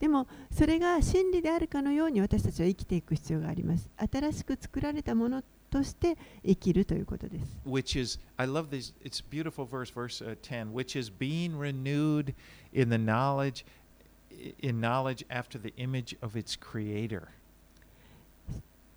[0.01, 7.45] でもそれが真理であるかのように私たちは生きていく必要があります新しく作られたものとして生きるということです。
[7.65, 12.33] which is I love this it's beautiful verse verse uh, 10 which is being renewed
[12.73, 13.63] in the knowledge
[14.59, 17.27] in knowledge after the image of its creator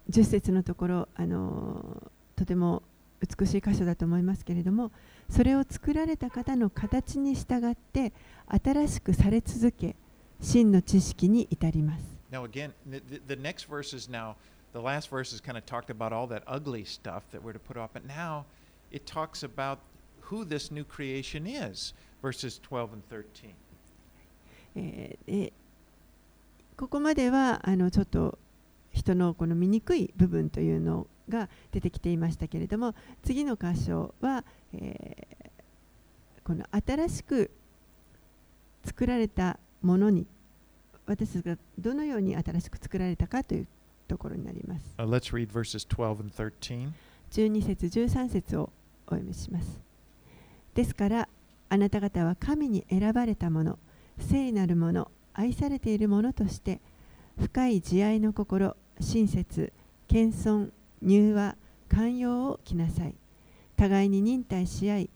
[0.08, 2.82] 10節のところあのとても
[3.20, 4.90] 美しい箇所だと思いますけれども
[5.28, 8.14] それを作られた方の形に従って
[8.48, 9.96] 新しくされ続け
[10.40, 12.04] 真の知識に至ります。
[12.30, 14.34] now again the, the- next verses now
[14.72, 17.76] the last verses kind of talked about all that ugly stuff that we're to put
[17.78, 18.44] off but now
[18.90, 19.78] it talks about
[20.30, 23.54] who this new creation is verses 12 and 13
[24.76, 25.52] えーで
[26.76, 28.36] ここまではあのちょっと
[28.92, 35.44] 人のこの醜い部分というのが出てきていましたけれども次の箇所は、えー
[36.44, 37.50] この新しく
[38.84, 40.26] 作られたものに
[41.06, 43.66] 私たちがどのように新しく作られたかという
[44.08, 44.94] ところになります。
[44.98, 46.90] uh, let's read verses 12 and 13
[47.30, 48.70] 12節13節を
[49.06, 49.80] お読みします。
[50.74, 51.28] ですから
[51.68, 53.78] あなた方は神に選ばれたもの
[54.18, 56.80] 聖なるもの愛されているものとして
[57.38, 59.72] 深い慈愛の心親切
[60.08, 60.70] 謙遜
[61.02, 61.56] 柔和
[61.88, 63.14] 寛容を着なさい。
[63.76, 65.10] 互いに忍耐し合い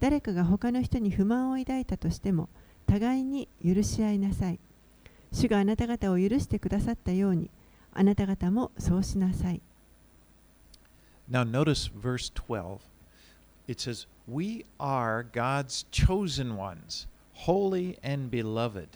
[0.00, 2.48] 誰かが他の人に不満を抱いたとしても
[2.88, 4.58] 互いに許し合いなさい
[5.30, 7.50] 主があなた方を許してくださったように
[7.92, 9.60] あなた方もそうしなさい
[11.30, 12.78] Now, notice verse 12.
[13.66, 18.88] It says, We are God's chosen ones, holy and beloved.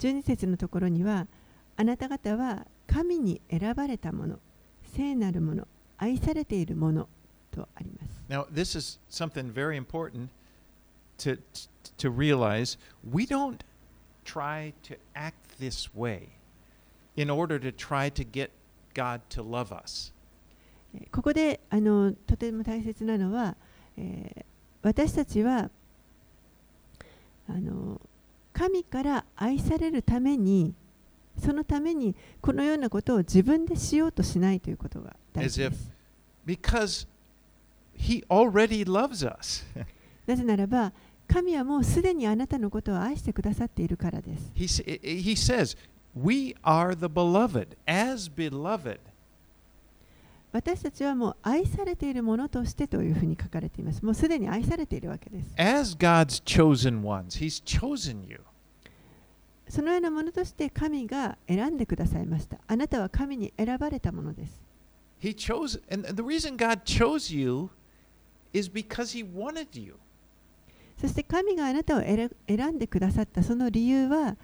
[0.00, 1.28] 12節のところには
[1.76, 4.40] あなた方は神に選ばれたもの
[4.82, 7.08] 聖なるもの愛されているもの
[7.52, 10.28] とあります Now, this is something very important
[11.18, 11.38] to,
[11.96, 12.78] to realize
[13.08, 13.58] we don't
[14.24, 16.28] try to act this way
[17.16, 18.50] in order to try to get
[18.94, 20.12] God to love us.
[21.12, 23.56] ここであのとても大切なのは、
[23.96, 24.44] えー、
[24.82, 25.70] 私たちは
[27.48, 28.00] あの
[28.52, 30.74] 神から愛されるために
[31.38, 35.92] そのためにこのようなことを自分でしようとしないということが大事です。
[40.26, 40.92] なぜならば、
[41.28, 44.50] 神はもうすでにあなたのことを愛してくださっているからです。
[44.54, 45.76] he, he says,
[46.16, 48.98] We are the beloved, as beloved.
[50.50, 54.02] 私たちはもう愛されているものとしてというふうに書かれています。
[54.02, 55.52] もうすでに愛されているわけです。
[55.56, 57.38] as God's chosen ones.
[57.38, 58.40] He's chosen you.
[59.68, 62.58] そのようなものとして神が選んでくださいました。
[62.66, 64.62] あなたは神に選ばれたものです。
[65.20, 67.68] He chose, and the reason God chose you
[68.54, 69.96] is because He wanted you.
[71.00, 74.36] そして神があなたを選選んでくださったその理由は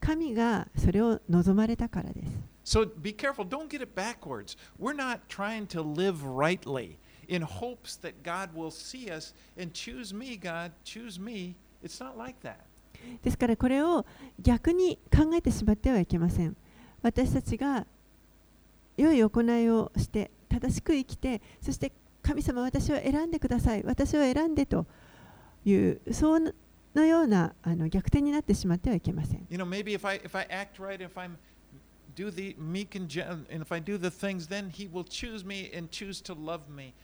[0.00, 2.32] 神がそれを望まれたからです。
[2.64, 3.46] So be careful.
[3.46, 4.56] Don't get it backwards.
[4.78, 6.96] We're not trying to live rightly
[7.28, 11.54] in hopes that God will see us and choose me, God, choose me.
[11.82, 12.56] It's not like that.
[13.22, 14.04] ですからこれを
[14.40, 16.56] 逆に考えてしまってはいけません。
[17.02, 17.86] 私たちが
[18.96, 21.92] 良い行いをして正しく生きてそして
[22.22, 24.86] 神様私を選んでください私を選んでと
[25.64, 29.46] いうそのようなあの逆転になってしまってはいけません。
[29.50, 31.36] You know, maybe if I if I act right, if I'm
[32.14, 33.08] do the meek and
[33.50, 36.68] and if I do the things, then He will choose me and choose to love
[36.68, 36.94] me.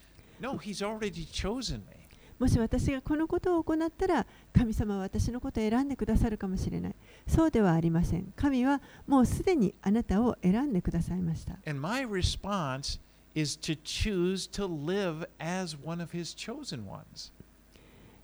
[0.40, 2.00] No, He's already chosen me.
[2.38, 6.94] もし私がこのことを行ったら神様は私のことを選んでくださるかもしれない。
[7.26, 8.32] そうではありません。
[8.34, 11.58] 神はもうすでにあなたを選んでくださいました。
[11.66, 12.98] And my response
[13.34, 17.30] is to choose to live as one of His chosen ones.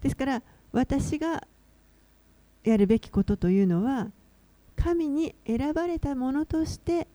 [0.07, 1.43] ですから私が
[2.63, 4.09] やるべきことというのは
[4.77, 7.09] 神に選ばれたものとして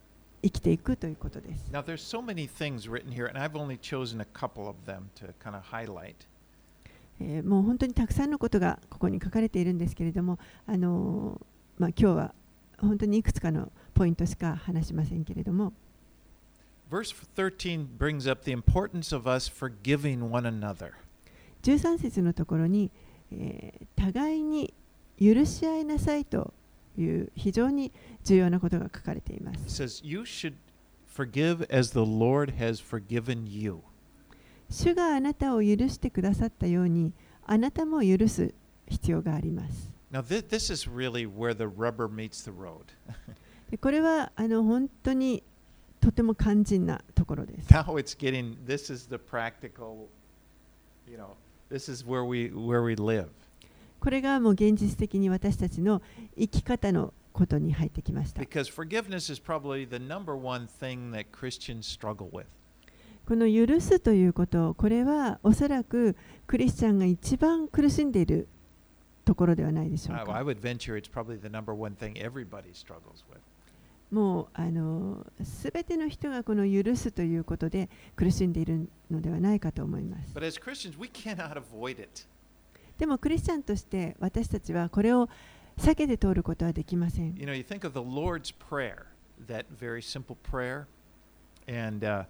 [0.44, 1.70] 生きていくということです。
[1.72, 5.32] Now, there's so many things written here, and I've only chosen a couple of them to
[5.40, 6.16] kind of highlight.
[7.22, 12.34] えーもう本当にたくさんのことがここに書かれているんですけれども、あのーまあ、今日は
[12.80, 15.72] 本当にいくつかのポイントしか話しませんけれども
[16.90, 20.96] Verse 13 brings up the importance of us forgiving one another.
[21.62, 22.92] 13節のところに、
[23.32, 24.74] えー互いに
[25.20, 26.54] 許し合いなさいと
[26.98, 27.92] いう非常に
[28.24, 29.84] 重要なことが書かれています。
[29.84, 30.56] says, You should
[31.08, 33.82] forgive as the Lord has forgiven you.
[34.70, 37.14] 主があなたを許してくださったように
[37.46, 38.54] あなたも許す
[38.88, 39.92] 必要があります。
[40.12, 42.86] Now, th- this is really where the rubber meets the road.
[43.70, 45.44] でこれはあの本当に
[46.00, 47.68] とても肝心なところです。
[47.72, 50.08] now it's getting, this is the practical,
[51.08, 51.36] you know,
[51.72, 53.28] this is where we, where we live.
[54.00, 56.02] これがもう現実的に私たちの
[56.38, 58.42] 生き方のことに入ってきました。
[58.42, 62.46] Because forgiveness is probably the number one thing that Christians struggle with.
[63.28, 66.16] この許すということ、これはおそらく
[66.48, 68.48] クリスチャンが一番苦しんでいる
[69.24, 70.34] ところではないでしょう I, I か。
[70.42, 73.40] would venture it's probably the number one thing everybody struggles with.
[74.12, 80.34] もうあのすべての人がこの許すということで苦しんでいるのではないかと思います。
[82.98, 85.30] でもクリスチャンとして私たちはこれを
[85.78, 87.36] 避けて通ることはできません。
[87.36, 89.06] You know, you think of the Lord's Prayer,
[89.48, 90.86] that very simple prayer,
[91.68, 92.26] and uh,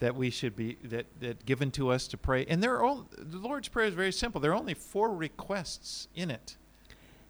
[0.00, 2.44] that we should be that that given to us to pray.
[2.50, 4.40] And there are all, the Lord's Prayer is very simple.
[4.40, 6.56] There are only four requests in it.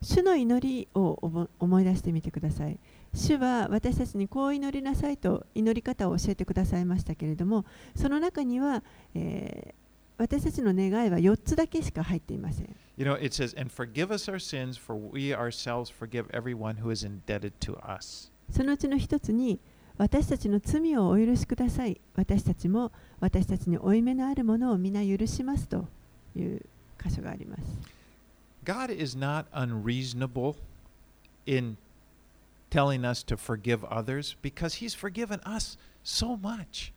[0.02, 2.80] 主の祈りを思思い出してみてください。
[3.12, 7.64] 主は私たちにこう祈りなさいと祈り方を教えてくださいましたけれども、
[7.96, 8.82] その中には、
[9.14, 9.80] えー
[10.20, 12.76] 私たちの願いは4つだけしか入っていません。
[12.98, 17.06] You know, it says, "And forgive us our sins, for we ourselves forgive everyone who is
[17.06, 19.58] indebted to us." そのうちの一つに、
[19.96, 21.98] 私たちの罪をお許しください。
[22.16, 25.88] 私たちも私たちに負い目のあるものを皆許しますと
[26.36, 26.66] いう
[27.02, 27.62] 箇所があります。
[28.62, 30.54] God is not unreasonable
[31.46, 31.78] in
[32.70, 36.92] telling us to forgive others because He's forgiven us so much.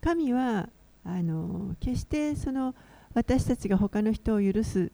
[0.00, 0.68] 神は
[1.04, 2.74] あの決してその
[3.14, 4.90] 私たちが他の人を許す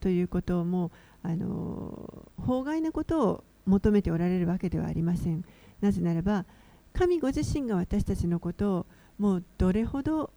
[0.00, 5.44] ということをもうあの法外なことを求めておられるわけではありません。
[5.80, 6.44] なぜならば
[6.92, 8.86] 神ご自身が私たちのことを
[9.18, 10.30] もうどれほど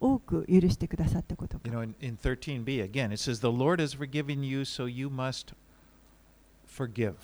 [0.00, 1.72] 多く許してくださったことか You。
[1.72, 5.54] know, in, in 13b, again, it says, The Lord has forgiven you, so you must
[6.66, 7.14] forgive.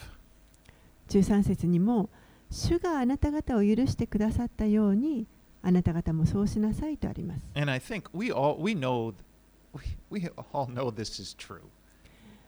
[1.08, 2.10] 13節にも
[2.50, 5.26] 主があなた方を許してくださったように
[5.62, 7.44] あなた方もそうしなさいとあります。
[7.54, 9.14] And I think we all, we know,
[10.10, 11.60] we, we all know this is true.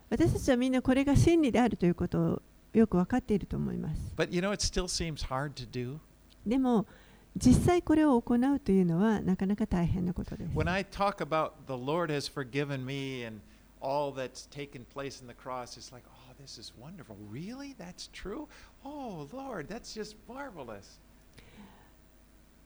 [0.09, 2.43] 私たちはみんなこれが真理であるということを
[2.73, 4.15] よく分かっていると思います。
[4.17, 5.99] But you know, it still seems hard to do.
[6.47, 6.87] でも
[7.37, 10.57] 実際これを行うというのはなかなか大変なことです。
[10.57, 13.41] When I talk about the Lord has forgiven me and
[13.81, 16.73] all that's taken place in the cross, it's like, oh, this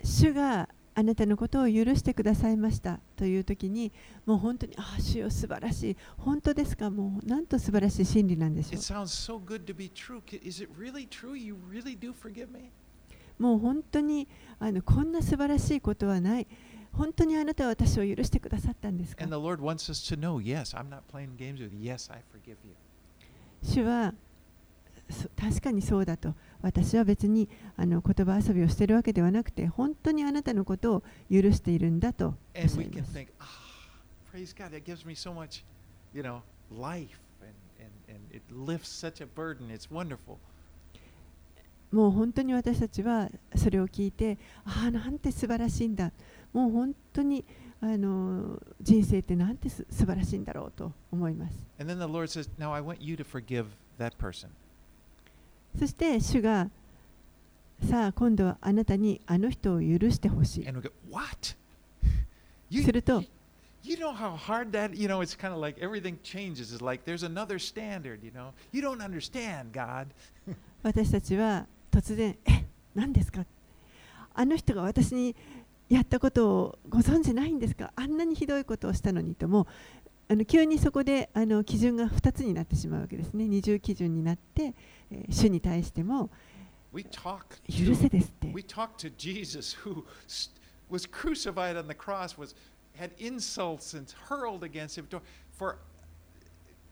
[0.03, 3.91] 主があなたのことを許してくださいましたという時に、
[4.27, 5.97] もう本当に、ああ、素晴らしい。
[6.19, 6.89] 本当ですか？
[6.89, 8.77] もう、なんと素晴らしい心理なんでしょ。
[13.39, 14.29] もう本当に
[14.61, 16.47] あの、こんな素晴らしいことはない。
[16.93, 19.25] 本当にあなたは私を許してくださったんですか？
[23.65, 24.15] 主は
[25.37, 32.35] 確かにそうだと私は別にあの言葉遊びをしてるわけではなくて本当にあなたのことを許しているんだと。
[41.93, 46.11] もう本当に私たちはそれを聞いてああなんて素晴らしいんだ
[46.53, 47.45] もう本当に。
[47.81, 53.67] あの人生ってなんてす素晴らしいんだろうと思います And then the Lord says, now I want you to forgive
[53.99, 54.49] that person.
[55.79, 56.71] そして主が
[57.89, 61.55] さあ今度はあなたにあの人を許してほしい And we go, what?
[62.71, 63.23] You, すると
[63.85, 66.73] you know how hard that, you know, it's kind of like everything changes.
[66.73, 68.53] It's like there's another standard, you know.
[68.73, 70.07] You don't understand, God.
[70.83, 72.65] 私たちは突然え
[72.95, 73.45] 何ですか
[74.35, 75.37] あの人が私に
[75.89, 79.67] やったことをご存じないんですかあんなにひどいことをしたのにともう
[80.33, 84.75] あの急にそこであの基準が2つになってしまうわけですね二重基準になって、
[85.11, 86.31] えー主に対しても
[86.93, 88.53] 許せですって
[90.91, 92.55] was crucified on the cross, was
[92.97, 95.09] had insults and hurled against him
[95.51, 95.79] for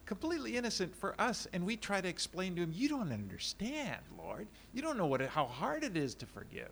[0.05, 4.47] completely innocent for us, and we try to explain to him, "You don't understand, Lord.
[4.73, 6.69] You don't know what it, how hard it is to forgive."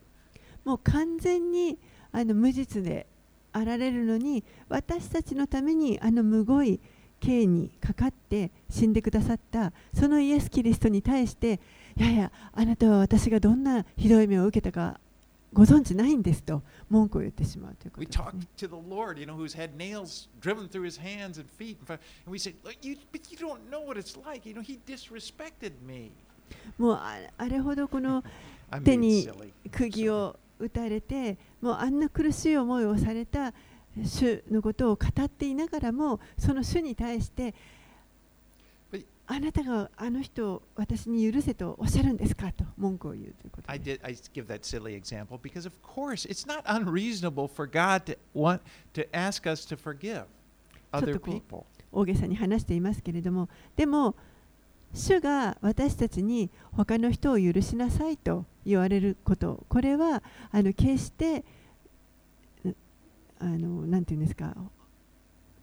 [0.63, 1.79] もう完全に
[2.11, 3.07] あの無実で
[3.53, 6.79] あられるのに私たちのためにあのむごい
[7.19, 11.59] 刑にかかって死んでくださったそのイエス・キリストに対して
[11.95, 14.99] ややあなたは私がどんなひどい目を受けたか
[15.53, 18.17] ご存じないんですと文句を言ってしまうということです、
[26.77, 28.23] もうあれほどこの
[28.83, 29.29] 手に
[29.71, 31.50] 釘を打たれて。
[31.61, 33.53] もうあんな苦しい思いをされた
[34.03, 37.53] 主のことを語っていながらもその主に対して
[39.27, 44.05] あなたがあの人を私に許せとおっしゃるんですかと文句を言うということ I です did.
[44.05, 48.59] I give that silly example because, of course, it's not unreasonable for God to want
[48.93, 50.25] to ask us to forgive
[50.91, 51.65] other ちょっとこう people.
[51.93, 53.47] 大げさに話していますけれども
[53.77, 54.15] でも
[54.93, 60.21] 主が私たちに他の人を許しなさいと言われることこれは
[60.51, 61.43] あの決して
[63.39, 64.53] あのなんていうんですか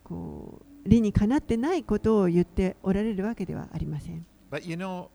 [0.02, 4.24] こう理にかなってないことを言っておられるわけではありません。
[4.50, 5.08] But you know,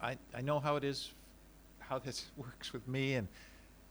[0.00, 1.14] I, I know how it is,
[1.78, 3.28] how this works with me, and,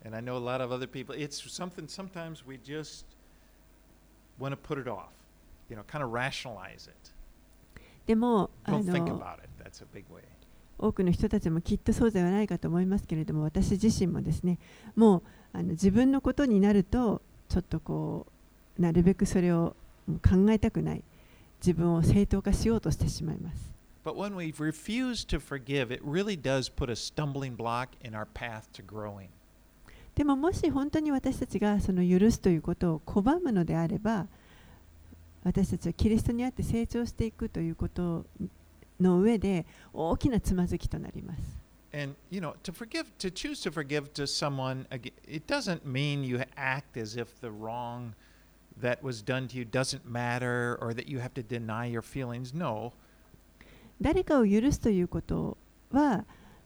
[0.04, 1.16] and I know a lot of other people.
[1.16, 3.06] It's something sometimes we just
[4.40, 5.12] want to put it off,
[5.70, 7.14] you know, kind of rationalize it.
[8.08, 8.84] でもあの
[10.80, 14.60] 多くの人たちもきっとそうではないかと思いますけれども私自身もですね
[14.96, 18.28] もうあの自分のことになるとちょっとこ
[18.78, 19.76] うなるべくそれを
[20.08, 21.04] 考えたくない。
[21.62, 23.72] 自分を正当化しようとしてしまいます。
[24.04, 28.64] But when we refuse to forgive, it really does put a stumbling block in our path
[28.74, 29.30] to growing.
[30.16, 34.26] でももし本当に私たちがその許すということを拒むのであれば
[35.44, 38.26] 私たちはキリストにあって成長していくということ
[39.00, 41.58] の上で大きなつまずきとなります
[41.94, 46.42] And you know, to forgive, to choose to forgive to someone, it doesn't mean you
[46.56, 48.14] act as if the wrong
[48.80, 52.54] that was done to you doesn't matter or that you have to deny your feelings.
[52.54, 52.92] No,
[54.00, 55.58] 誰かを許すということ
[55.92, 56.26] は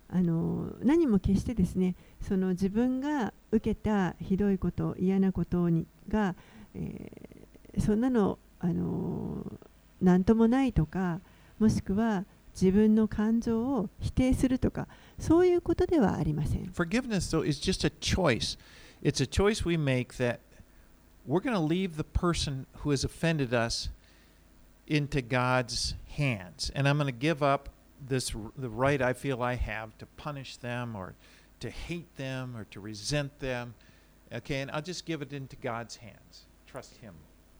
[0.09, 6.36] あの何も決してですねその自分が受けたひどいこと嫌なことにが、
[6.73, 7.41] えー
[7.79, 9.45] そんなのあの
[10.01, 11.21] 何ともないとか
[11.62, 12.26] もしくは
[12.59, 14.88] 自分の感情を否定するとか
[15.20, 18.57] そういうことではありません forgiveness though is just a choice.
[19.03, 20.39] It's a choice we make that
[21.28, 23.91] we're going to leave the person who has offended us
[24.88, 29.55] into God's hands, and I'm going to give up this the right I feel I
[29.55, 31.14] have to punish them or
[31.59, 33.76] to hate them or to resent them.
[34.34, 36.47] Okay, and I'll just give it into God's hands.
[36.66, 37.14] Trust Him.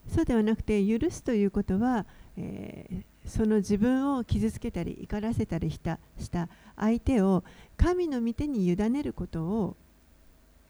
[0.08, 7.43] そうではなくて許すということは、えーその自分を傷つけたり怒らせたりしたした相手を
[7.78, 9.76] 神の御手に委ねることを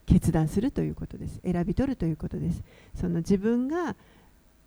[0.06, 1.40] 決断するということです。
[1.44, 2.62] 選び取るということです。
[2.96, 3.96] その自分が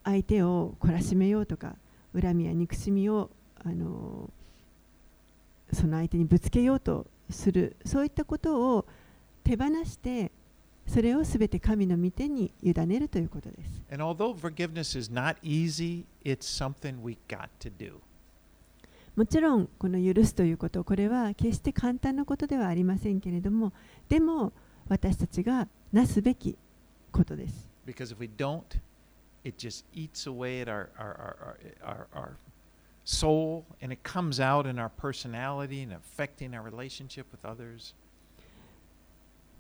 [0.03, 1.77] 相手を懲らしめようとか
[2.19, 3.31] 恨みや憎しみを
[3.65, 4.31] あの
[5.73, 8.87] その相手にぶつけようとするそういったことを
[9.43, 10.31] 手放して
[10.87, 13.83] それをすべて神の御手に委ねるということです。
[19.17, 23.73] もちろん、この許すということ、これは決して簡単なことではありませんけれども、
[24.09, 24.53] でも、
[24.89, 26.57] 私たちがなすべき
[27.13, 27.71] ことです。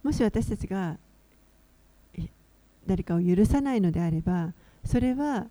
[0.03, 0.99] もし私たちが
[2.87, 4.53] 誰かを許さないのであれば
[4.85, 5.47] それは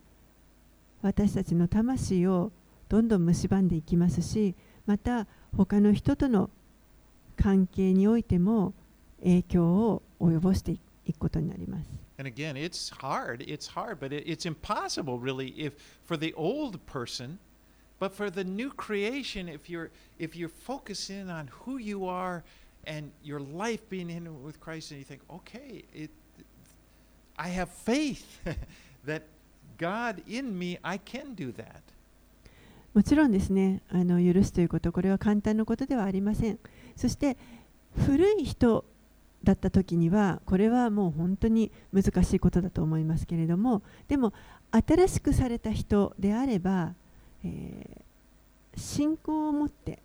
[1.01, 2.51] 私たちの魂を
[2.89, 4.55] どんどん蝕んでいきますし
[4.85, 6.49] また他の人との
[7.35, 8.73] 関係においても
[9.21, 10.71] 影響を及ぼして
[11.05, 12.03] いくことになります。
[12.17, 13.41] And again, it's hard.
[13.41, 15.73] It's hard, but it's impossible, really, if
[16.05, 17.39] for the old person,
[17.99, 22.43] but for the new creation, if you're if you're focusing on who you are
[22.85, 26.11] and your life being in with Christ, and you think, okay, it,
[27.37, 28.23] I have faith
[29.05, 29.23] that
[29.77, 31.81] God in me, I can do that.
[32.93, 36.59] もちろんですねあの許すということこれは簡単なことではありません
[36.95, 37.37] そして
[38.05, 38.85] 古い人
[39.43, 44.31] だった時にはこれはもう本当に難しいことだと思いますけれどもでも
[44.71, 46.93] 新しくされた人であれば、
[47.43, 48.03] えー
[48.75, 49.99] 信仰を持って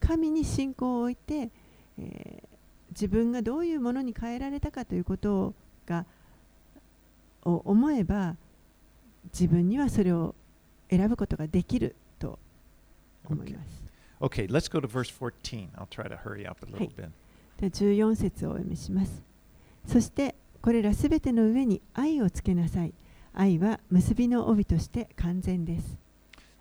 [0.00, 1.50] 神に信仰を置いて、
[1.96, 2.50] えー
[2.90, 5.54] 自分がどういうものに変えられたかということを
[5.90, 6.06] が
[7.44, 8.36] を思えば
[9.32, 10.34] 自分にはそれを
[10.88, 12.38] 選ぶことができると
[13.28, 13.84] 思います。
[14.20, 15.70] Okay, let's go to verse 14.
[15.76, 17.10] I'll try to hurry up a little bit.
[17.58, 19.22] では14節をお読みします。
[19.86, 22.94] そしてこれらすべての上に愛をつけなさい。
[23.32, 25.98] 愛は結びの帯として完全です。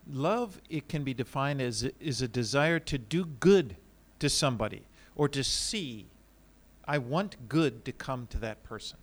[0.10, 3.76] Love, it can be defined as is a desire to do good
[4.20, 4.84] to somebody
[5.16, 6.08] or to see.
[6.86, 8.98] I want good to come to that person.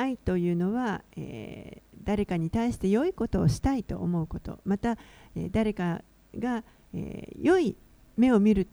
[0.00, 4.96] 愛というのは、えー誰かに対して良いことをしたいと思うこと、また、
[5.36, 6.02] えー誰か
[6.34, 7.76] が、えー良い
[8.16, 8.66] 目を見る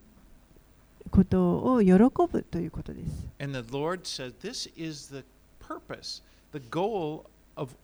[1.10, 3.26] ことを喜ぶということです。
[3.38, 5.24] And the Lord says this is the
[5.60, 6.22] purpose,
[6.52, 7.74] the goal of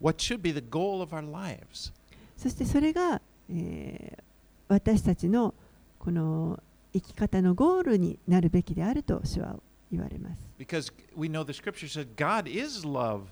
[0.00, 1.92] what should be the goal of our lives.
[2.38, 3.20] そしてそれが、
[3.50, 4.22] えー
[4.68, 5.52] 私たちの
[5.98, 6.58] この
[6.94, 9.56] 生き方のゴールになるべきであると主は
[9.92, 10.50] 言われます。
[10.58, 13.22] Because we know the scripture said God is love.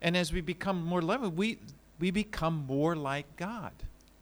[0.00, 1.58] And as we become more loving, we,
[2.00, 3.72] we become more like God.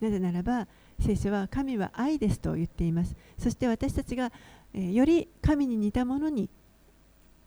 [0.01, 0.67] なぜならば
[0.99, 3.15] 聖書は神は愛ですと言っています。
[3.39, 4.31] そして私たちが、
[4.73, 6.49] えーより神に似たものに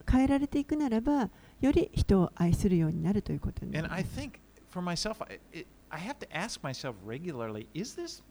[0.10, 1.30] 変えられていくならば
[1.62, 4.20] より人を愛するようになるということになり And ま I す。
[4.20, 4.32] think
[4.70, 8.22] for myself, I, I have to ask myself regularly is this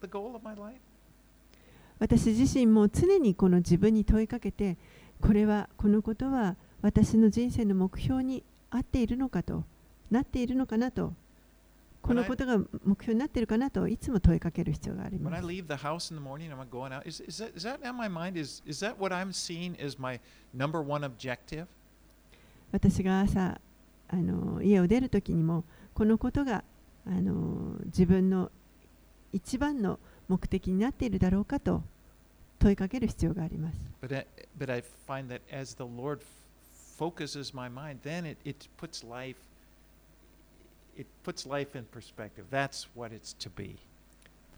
[0.00, 0.78] the goal of my life?
[1.98, 4.76] 私自身も常にこの自分に問いかけて、
[5.22, 9.64] これはこのことは私の人生の目標に合っているのかと
[10.10, 11.14] なっているのかなと
[12.02, 15.34] このことが目標になっているかなといつも問いかける必要があります。
[22.72, 23.60] 私が朝
[24.08, 25.62] あの家を出るとにも
[25.94, 26.64] このことが
[27.06, 28.50] あの自分の
[29.32, 31.84] 一番の目的になっているだろうかと。
[32.62, 33.76] 問いかける必要があります。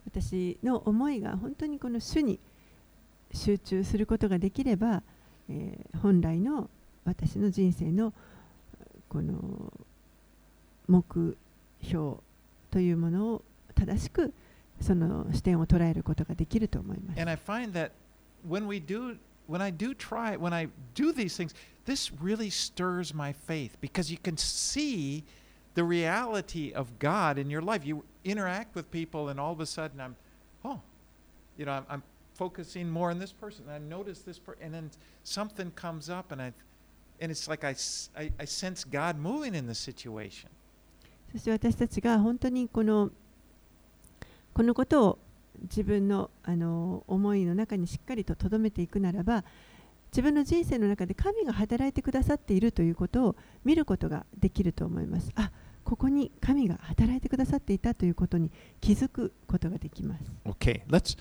[0.04, 2.38] 私の思いが本当にこの主に
[3.32, 5.02] 集中することができれば、
[5.48, 6.68] えー、本来の
[7.06, 8.12] 私の人生の
[9.08, 9.72] この
[10.88, 11.36] 目
[11.82, 12.16] 標
[12.70, 13.42] というものを
[13.74, 14.34] 正しく
[14.80, 17.20] その視点を捉えることができると思います。
[17.20, 17.90] And I find that
[18.46, 19.18] when we do
[19.48, 21.54] when I do try when I do these things,
[21.86, 25.24] this really stirs my faith because you can see
[25.74, 27.86] the reality of God in your life.
[27.86, 30.16] You interact with people and all of a sudden I'm
[30.64, 30.80] oh,
[31.56, 32.02] you know, I'm, I'm
[32.34, 33.64] focusing more on this person.
[33.68, 34.90] And I notice this person and then
[35.22, 36.52] something comes up and I
[37.20, 37.74] and it's like I,
[38.18, 40.50] I- I sense God moving in the situation.
[41.32, 43.10] そして私たちが本当にこの
[44.54, 45.18] このことを
[45.62, 49.44] 自分のあの思いの中にしっかりと留めていくならば
[50.12, 55.32] 自分の人生の中で神が働いてくださっているということを見ることができると思います。
[55.34, 55.50] あ
[55.82, 58.50] ここに神が働いてくださっていたということに
[58.80, 60.24] 気づくことができます。
[60.44, 61.18] Okay, let's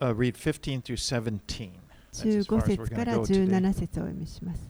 [0.00, 1.70] uh, read 15 through 17.
[2.12, 3.46] That's as far 15 as we're 節から go today.
[3.46, 4.68] 17節をお読みします。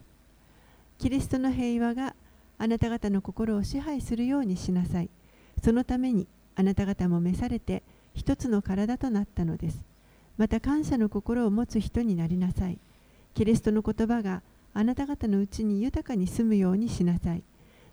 [0.97, 2.15] キリストの平和が
[2.57, 5.09] あなた方の心を支配するようにしなさい。
[5.63, 6.27] そのために
[6.59, 7.83] あなた方も召されて
[8.13, 9.79] 一つの体となったのです。
[10.35, 12.79] また感謝の心を持つ人になりなさい。
[13.33, 14.41] キリストの言葉が
[14.73, 17.43] あなた方のうちに豊かに住むようにしなさい。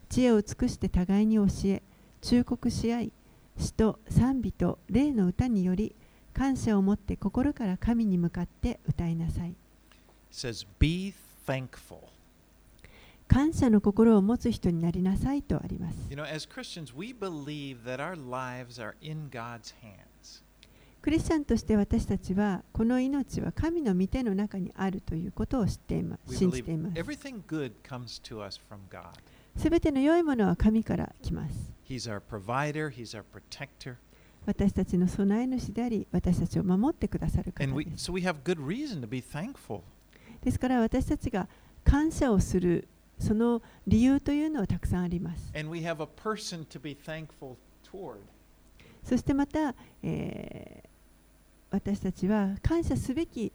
[0.09, 1.83] 知恵を尽くして互いに教え、
[2.23, 3.13] 忠告し合い、
[3.57, 5.95] 詩と賛美と霊の歌により
[6.35, 9.51] 感謝を持って心から神に向かって歌いなさい。
[9.51, 9.57] It
[10.33, 11.15] says, Be
[11.47, 12.16] thankful.
[13.29, 15.97] 感謝の心を持つ人になりなさいとあります。
[21.03, 26.35] クリスチャンとして私たちは、この命は神の御手の中にあるということを知っています。
[26.35, 26.97] 信じています。
[29.57, 31.73] すての良いものは神から来ます。
[34.47, 37.53] 私たちの備え主であり、私たちを守ってくださる。
[40.43, 41.49] ですから私たちが
[41.85, 42.89] 感謝をする。
[43.19, 45.53] その理由というのはたくさんあります。
[49.03, 50.89] そしてまた、えー、
[51.71, 53.53] 私たちは感謝すべき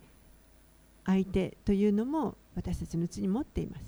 [1.06, 3.84] 相手というのも私たちのうちに持っています。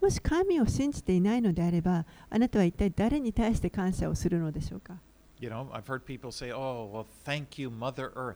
[0.00, 4.94] もし神を信じていないのであれば、あなたは一体誰に対して感謝をするのでしょうか？
[5.39, 8.35] You know, I've heard people say, oh, well, thank you, Mother Earth.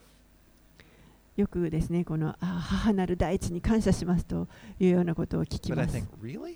[1.37, 4.47] よくですね、このあ母なる大地に感謝しますと
[4.79, 6.55] いうようなことを聞き But I ます think,。really?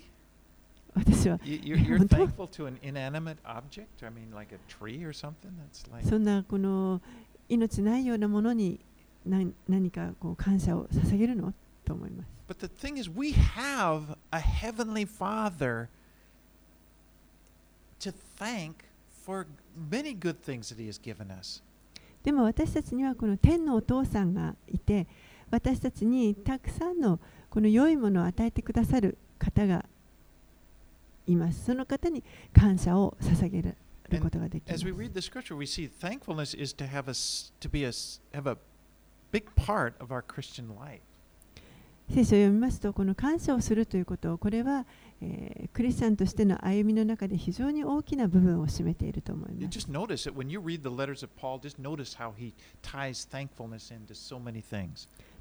[0.94, 4.02] 私は You, you're, you're 本当 thankful to an inanimate object?
[4.02, 5.50] I mean, like a tree or something?
[5.70, 6.08] That's like.
[6.08, 7.00] そんなこの
[7.48, 8.80] 命ないようなものに
[9.26, 11.52] 何何かこう感謝を捧げるの
[11.84, 12.30] と思います。
[12.48, 15.88] But the thing is, we have a heavenly Father
[18.00, 18.86] to thank
[19.24, 19.46] for
[22.23, 25.07] でも私たちにはこの天のお父さんがいて
[25.51, 27.19] 私たちにたくさんの
[27.49, 29.85] この良いものを与えてくださる方が
[31.27, 31.65] います。
[31.65, 32.23] その方に
[32.53, 33.77] 感謝を捧げる
[34.21, 34.83] ことができます。
[42.09, 44.85] 聖書を読みますとこの感謝をするということこれは
[45.21, 49.61] え、クリスチャンとしての歩みの中で非常に大きな部分を占めていると思います。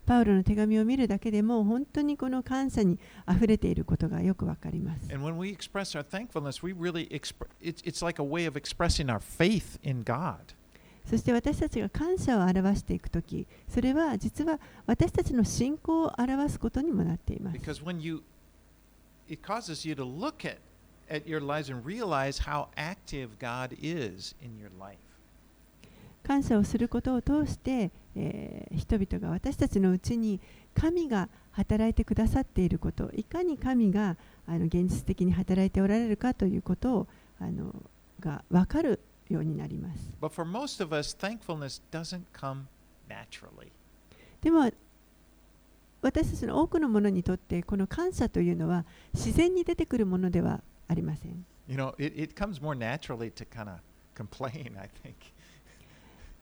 [0.07, 5.09] パウロの手紙を見るだけでも本当にこの感謝にあふれていることがよくわかります。
[11.07, 17.57] そして私たちが感謝を表していくとき、それは実は私たちの信仰を表すことにもなっています。
[19.29, 20.59] it causes you to look at,
[21.09, 24.99] at your lies and realize how active God is in your life.
[26.23, 30.41] 感謝をすることを通して、え、人々が私たちのうちに
[30.75, 34.17] 神が働いてくださっていること、いかに神が
[34.47, 37.07] あの現実的に働いておられるかということを
[37.39, 37.75] あの
[38.21, 40.17] がわかるようになります。
[44.41, 44.71] でも
[46.05, 48.85] 私たちの多くのものにとってこの感謝というのは
[49.15, 51.47] 自然に出てくるものではありません。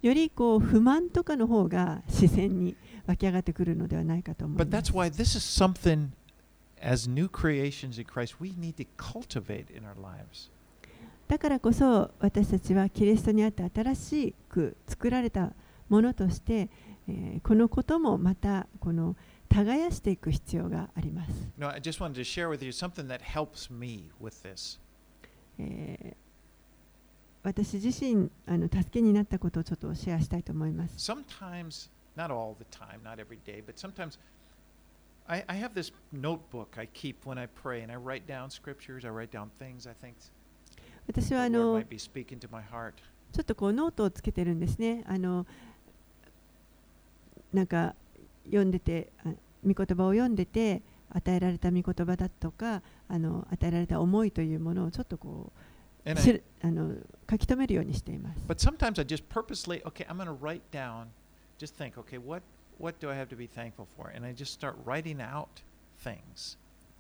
[0.03, 4.65] より不満とかの方が自然に湧き上がってくるのではないかと思います。
[11.29, 15.53] だからこそ私たちはキリストにあって新しく作られた
[15.89, 16.69] ものとして、
[17.07, 19.15] え、このこともまたこの、
[19.53, 21.33] 耕していく必要があります。
[21.59, 24.81] No, I just wanted to share with you something that helps me with this.
[25.59, 26.23] えー
[27.45, 30.95] 私自身あの助けになったことをちょっとシェアしたいと思います。
[30.97, 34.17] Sometimes, not all the time, not every day, but sometimes
[35.27, 39.05] I, I have this notebook I keep when I pray, and I write down scriptures,
[39.05, 40.15] I write down things I think
[41.09, 42.95] 私はあの might be speaking to my heart.
[43.33, 45.03] ちょっとこうノートをつけてるんですね。
[45.07, 45.45] あの
[47.53, 47.97] なんか
[48.47, 49.13] 読んでて
[49.65, 55.61] 御言葉を読んでて与えられた御言葉だとかあの与えられた思いというものをちょっとこう
[56.11, 56.95] あの
[57.31, 58.41] 書き留めるようにしています。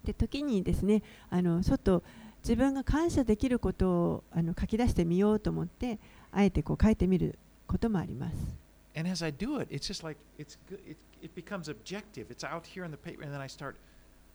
[0.04, 2.02] で時にですねあの、ちょっと
[2.42, 5.98] 自分が感謝できることをあの書き出してみようと思って、
[6.32, 8.61] あえてこう書いてみることもあります。
[8.95, 10.79] And as I do it, it's just like it's good.
[10.87, 12.31] It, it becomes objective.
[12.31, 13.75] It's out here in the paper, and then I start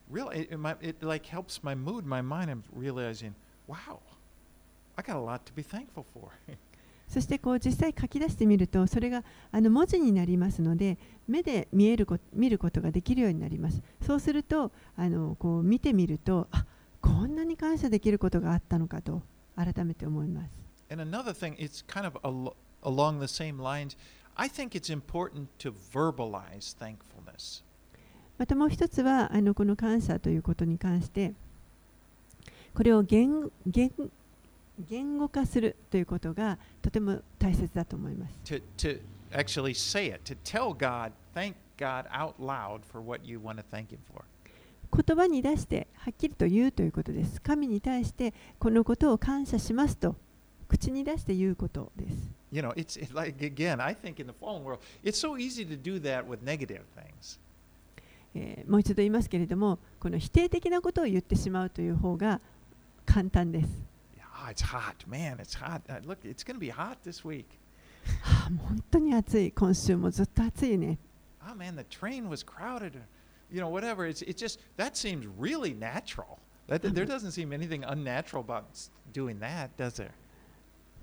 [0.08, 0.40] really.
[0.42, 2.48] It, it, might- it like helps my mood, my mind.
[2.50, 3.34] I'm realizing,
[3.66, 3.98] wow,
[4.96, 6.30] I got a lot to be thankful for.
[7.08, 10.96] そしてこう実際書き出してみるとそれがあの文字になりますので
[11.28, 13.82] 目で見えるこ見ることができるようになります。
[14.06, 16.64] そうするとあのこう見てみるとあ
[17.02, 19.22] こんなに感謝できることがあったのかと
[19.56, 20.62] 改めて思います。
[20.90, 23.96] and another thing, it's kind of al- along the same lines.
[24.39, 27.63] I think it's important to verbalize thankfulness.
[28.37, 31.33] またもう一つはあのこの感謝ということに関して
[32.75, 33.91] これを言言
[34.87, 38.39] 言語化するということがとても大切だと思います。
[38.45, 43.57] To to actually say it, to tell God, thank God out loud for what you want
[43.57, 44.23] to thank Him for.
[44.95, 47.41] 言葉に出してはっきりと言うということです。
[47.41, 50.15] 神に対してこのことを感謝しますと
[50.67, 52.36] 口に出して言うことです。
[52.56, 55.76] You know, it's, it's like, again, I think in the fallen world, it's so easy to
[55.76, 57.38] do that with negative things.
[58.34, 62.40] えーもう一度言いますけれども、この否定的なことを言ってしまうという方が
[63.04, 63.68] 簡単です。
[64.34, 65.06] Ah, it's hot.
[65.06, 65.82] Man, it's hot.
[65.88, 67.44] Uh, look, it's going to be hot this week.
[68.22, 70.98] はあ、もう本当に暑い、今週もずっと暑いね。
[71.46, 72.96] Oh, man, the train was crowded.
[72.96, 73.02] Or,
[73.50, 74.06] you know, whatever.
[74.06, 76.38] It's, it's just, that seems really natural.
[76.68, 80.14] That, there doesn't seem anything unnatural about s- doing that, does there?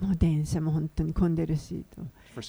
[0.01, 2.03] もう電車も本当に混んでるしと。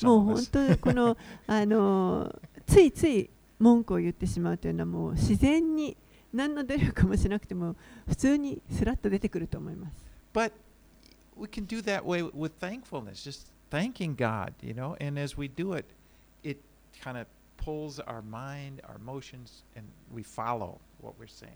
[0.05, 1.17] もう本.当にこの
[1.47, 3.29] あのついつい
[3.59, 5.95] 文句を言ってしまうというのはもう自然に
[6.33, 7.75] 何の努力もしなくても
[8.07, 10.05] 普通にスラッと出てくると思います。
[10.33, 10.51] But
[11.37, 15.49] we can do that way with thankfulness, just thanking God, you know, and as we
[15.49, 15.85] do it,
[16.43, 16.59] it
[17.01, 17.27] kind of
[17.57, 21.51] pulls our mind, our emotions, and we follow what we're saying.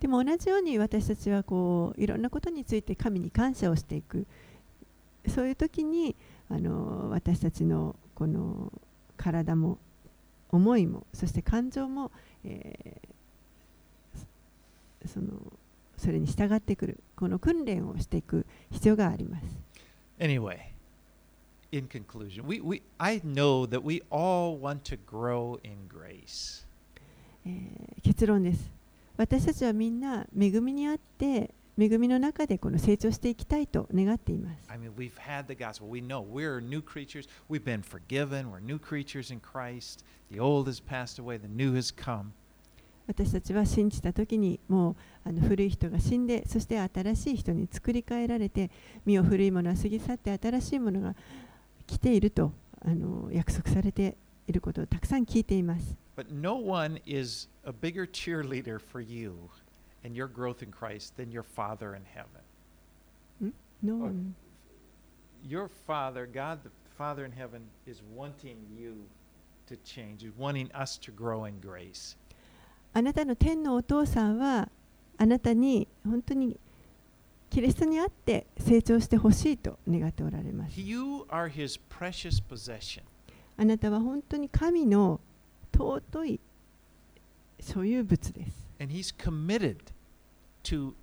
[0.00, 4.26] でも同じように私たちはこういろんなことについて神に感謝をしていく
[5.28, 6.14] そういう時に
[6.50, 8.72] あの私たちのこの
[9.16, 9.78] 体も
[10.50, 12.10] 思いもそして感情も、
[12.44, 13.14] えー
[15.06, 15.26] その
[15.98, 19.44] それに従ってくるこの訓練をしていく必要があります。
[20.18, 20.58] Anyway,
[21.72, 26.66] in conclusion, we, we, I know that we all want to grow in grace.
[27.46, 28.70] えー結論です。
[29.16, 34.70] 私たちはみんな恵みにあって恵みの中でこの成長していきたいと願っています。
[43.06, 44.96] 私たちは信じた時にもう
[45.28, 48.70] あの古い人が死んで、そして新しい人に作り変えられて、
[49.04, 51.14] 身を古いものは過ぎ去って新しいものが
[51.86, 52.52] 来ていると。
[52.86, 54.16] あの約束されて
[54.46, 55.96] いることをたくさん聞いています。
[60.03, 63.53] and your growth in Christ than your Father in heaven.
[63.81, 63.99] No Oh.
[64.07, 64.35] one
[65.47, 69.05] Your Father, God the Father in heaven, is wanting you
[69.67, 72.17] to change, is wanting us to grow in grace.
[72.93, 74.69] あなたの天のお父さんは
[75.17, 76.59] あなたに本当に
[77.49, 80.79] キリストにあって成長してほしいと願っておられます。
[80.79, 83.03] You are his precious possession.
[83.57, 85.19] あなたは本当に神の
[85.73, 86.39] 尊い
[87.61, 88.67] 所有物です。
[88.81, 89.77] And he's committed
[90.64, 90.94] to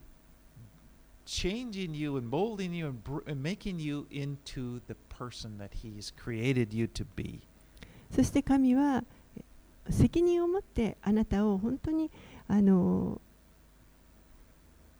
[1.25, 6.73] changing you and molding you and, and making you into the person that he's created
[6.73, 7.41] you to be.
[8.11, 9.03] そして神は
[9.37, 9.43] え
[9.91, 12.11] 責任を持ってあなたを本当に
[12.47, 13.21] あの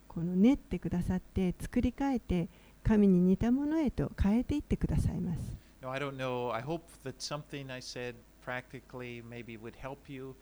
[0.08, 2.48] この練ってくださって作り変えて
[2.84, 5.40] 神に似たものへと変えていってくださいます。
[5.82, 6.52] Now, I don't know.
[6.52, 10.36] I hope that something I said practically maybe would help you.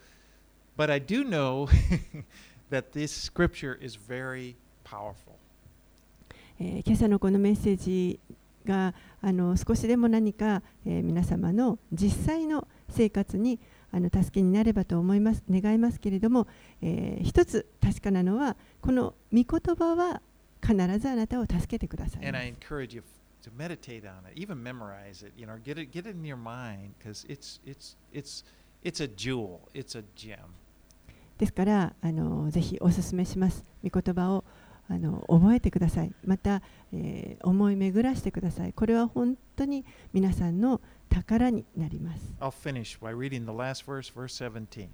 [0.77, 1.67] But I do know
[2.69, 5.35] that this scripture is very powerful.
[6.59, 8.19] えー今朝のこのメッセージ
[8.65, 13.59] があの少しでも何か、えー皆様の実際の生活に
[13.91, 16.47] あの助けになればと思います願いますけれども、
[16.81, 20.21] えー一つ確かなのはこの御言葉は
[20.61, 22.67] 必ずあなたを助けてください And ま I す。
[22.67, 23.03] encourage you
[23.43, 25.31] to meditate on it, even memorize it.
[25.37, 28.43] You know, get it, get it in your mind because it's it's it's
[28.83, 29.61] it's a jewel.
[29.73, 30.39] It's a gem.
[31.39, 33.63] ですからあのぜひお勧めします。
[33.83, 34.43] 御言葉を
[34.89, 36.11] あの覚えてください。
[36.25, 36.61] また、
[36.93, 38.73] えー思い巡らしてください。
[38.73, 42.33] これは本当に皆さんの宝になります。
[42.39, 44.87] I'll finish by reading the last verse, verse 17.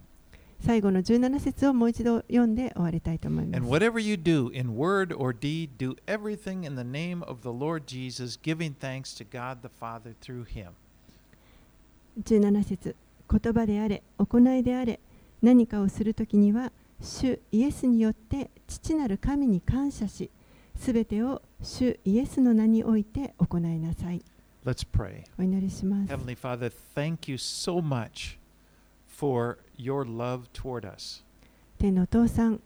[0.61, 3.73] 最後の17節をもう一度読んで終わりたいと思いま And す。
[3.73, 8.39] whatever you do in word or deed, do everything in the name of the Lord Jesus,
[8.41, 10.69] giving thanks to God the Father through him.
[12.23, 12.95] 17節
[13.29, 14.99] 言葉であれ、行いであれ、
[15.45, 20.31] 何かをするときには、主イエスによって父なる神に感謝し、
[20.75, 24.23] すべてを主イエスの名において行いなさい。
[24.65, 25.23] Let's pray.
[25.37, 26.11] お祈りします。
[26.11, 28.39] Heavenly Father, thank you so much
[29.07, 31.23] for your love toward us.
[31.77, 32.59] 天のお父さん、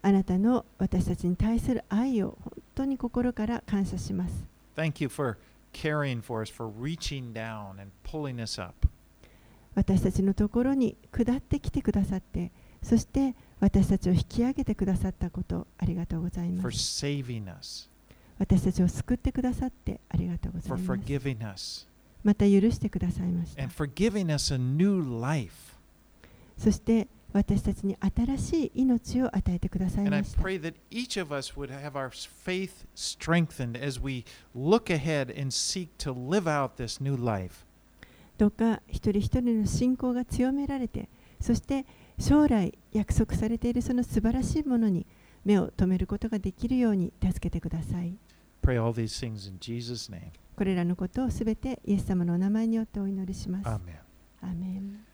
[0.00, 4.44] あなたの私たちに対する愛を本当に心から感謝します。
[4.74, 5.36] Thank you for
[5.74, 8.88] caring for us, for reaching down and pulling us up.
[9.76, 12.50] 私たちのところに下ってきてくださって、
[12.82, 16.62] そして私たちを引き上げてくださったこと、ありがとうございます。
[18.38, 20.82] 私たちを救ってくださって、ありがとうございます。
[22.24, 23.26] また許してください。
[26.58, 30.04] そして私たちに新しい命を与えてください。
[38.38, 41.08] どうか一人一人の信仰が強められて、
[41.40, 41.86] そして
[42.18, 45.06] 将来約束されているその素晴らしいものに
[45.44, 48.16] 目を留めることができるように助けてください。
[48.62, 50.30] Pray all these things in Jesus' name.
[50.56, 53.68] これらのことをすべてイエス様のお名前によってお祈りします。
[53.68, 53.92] アーメ
[54.78, 55.05] ン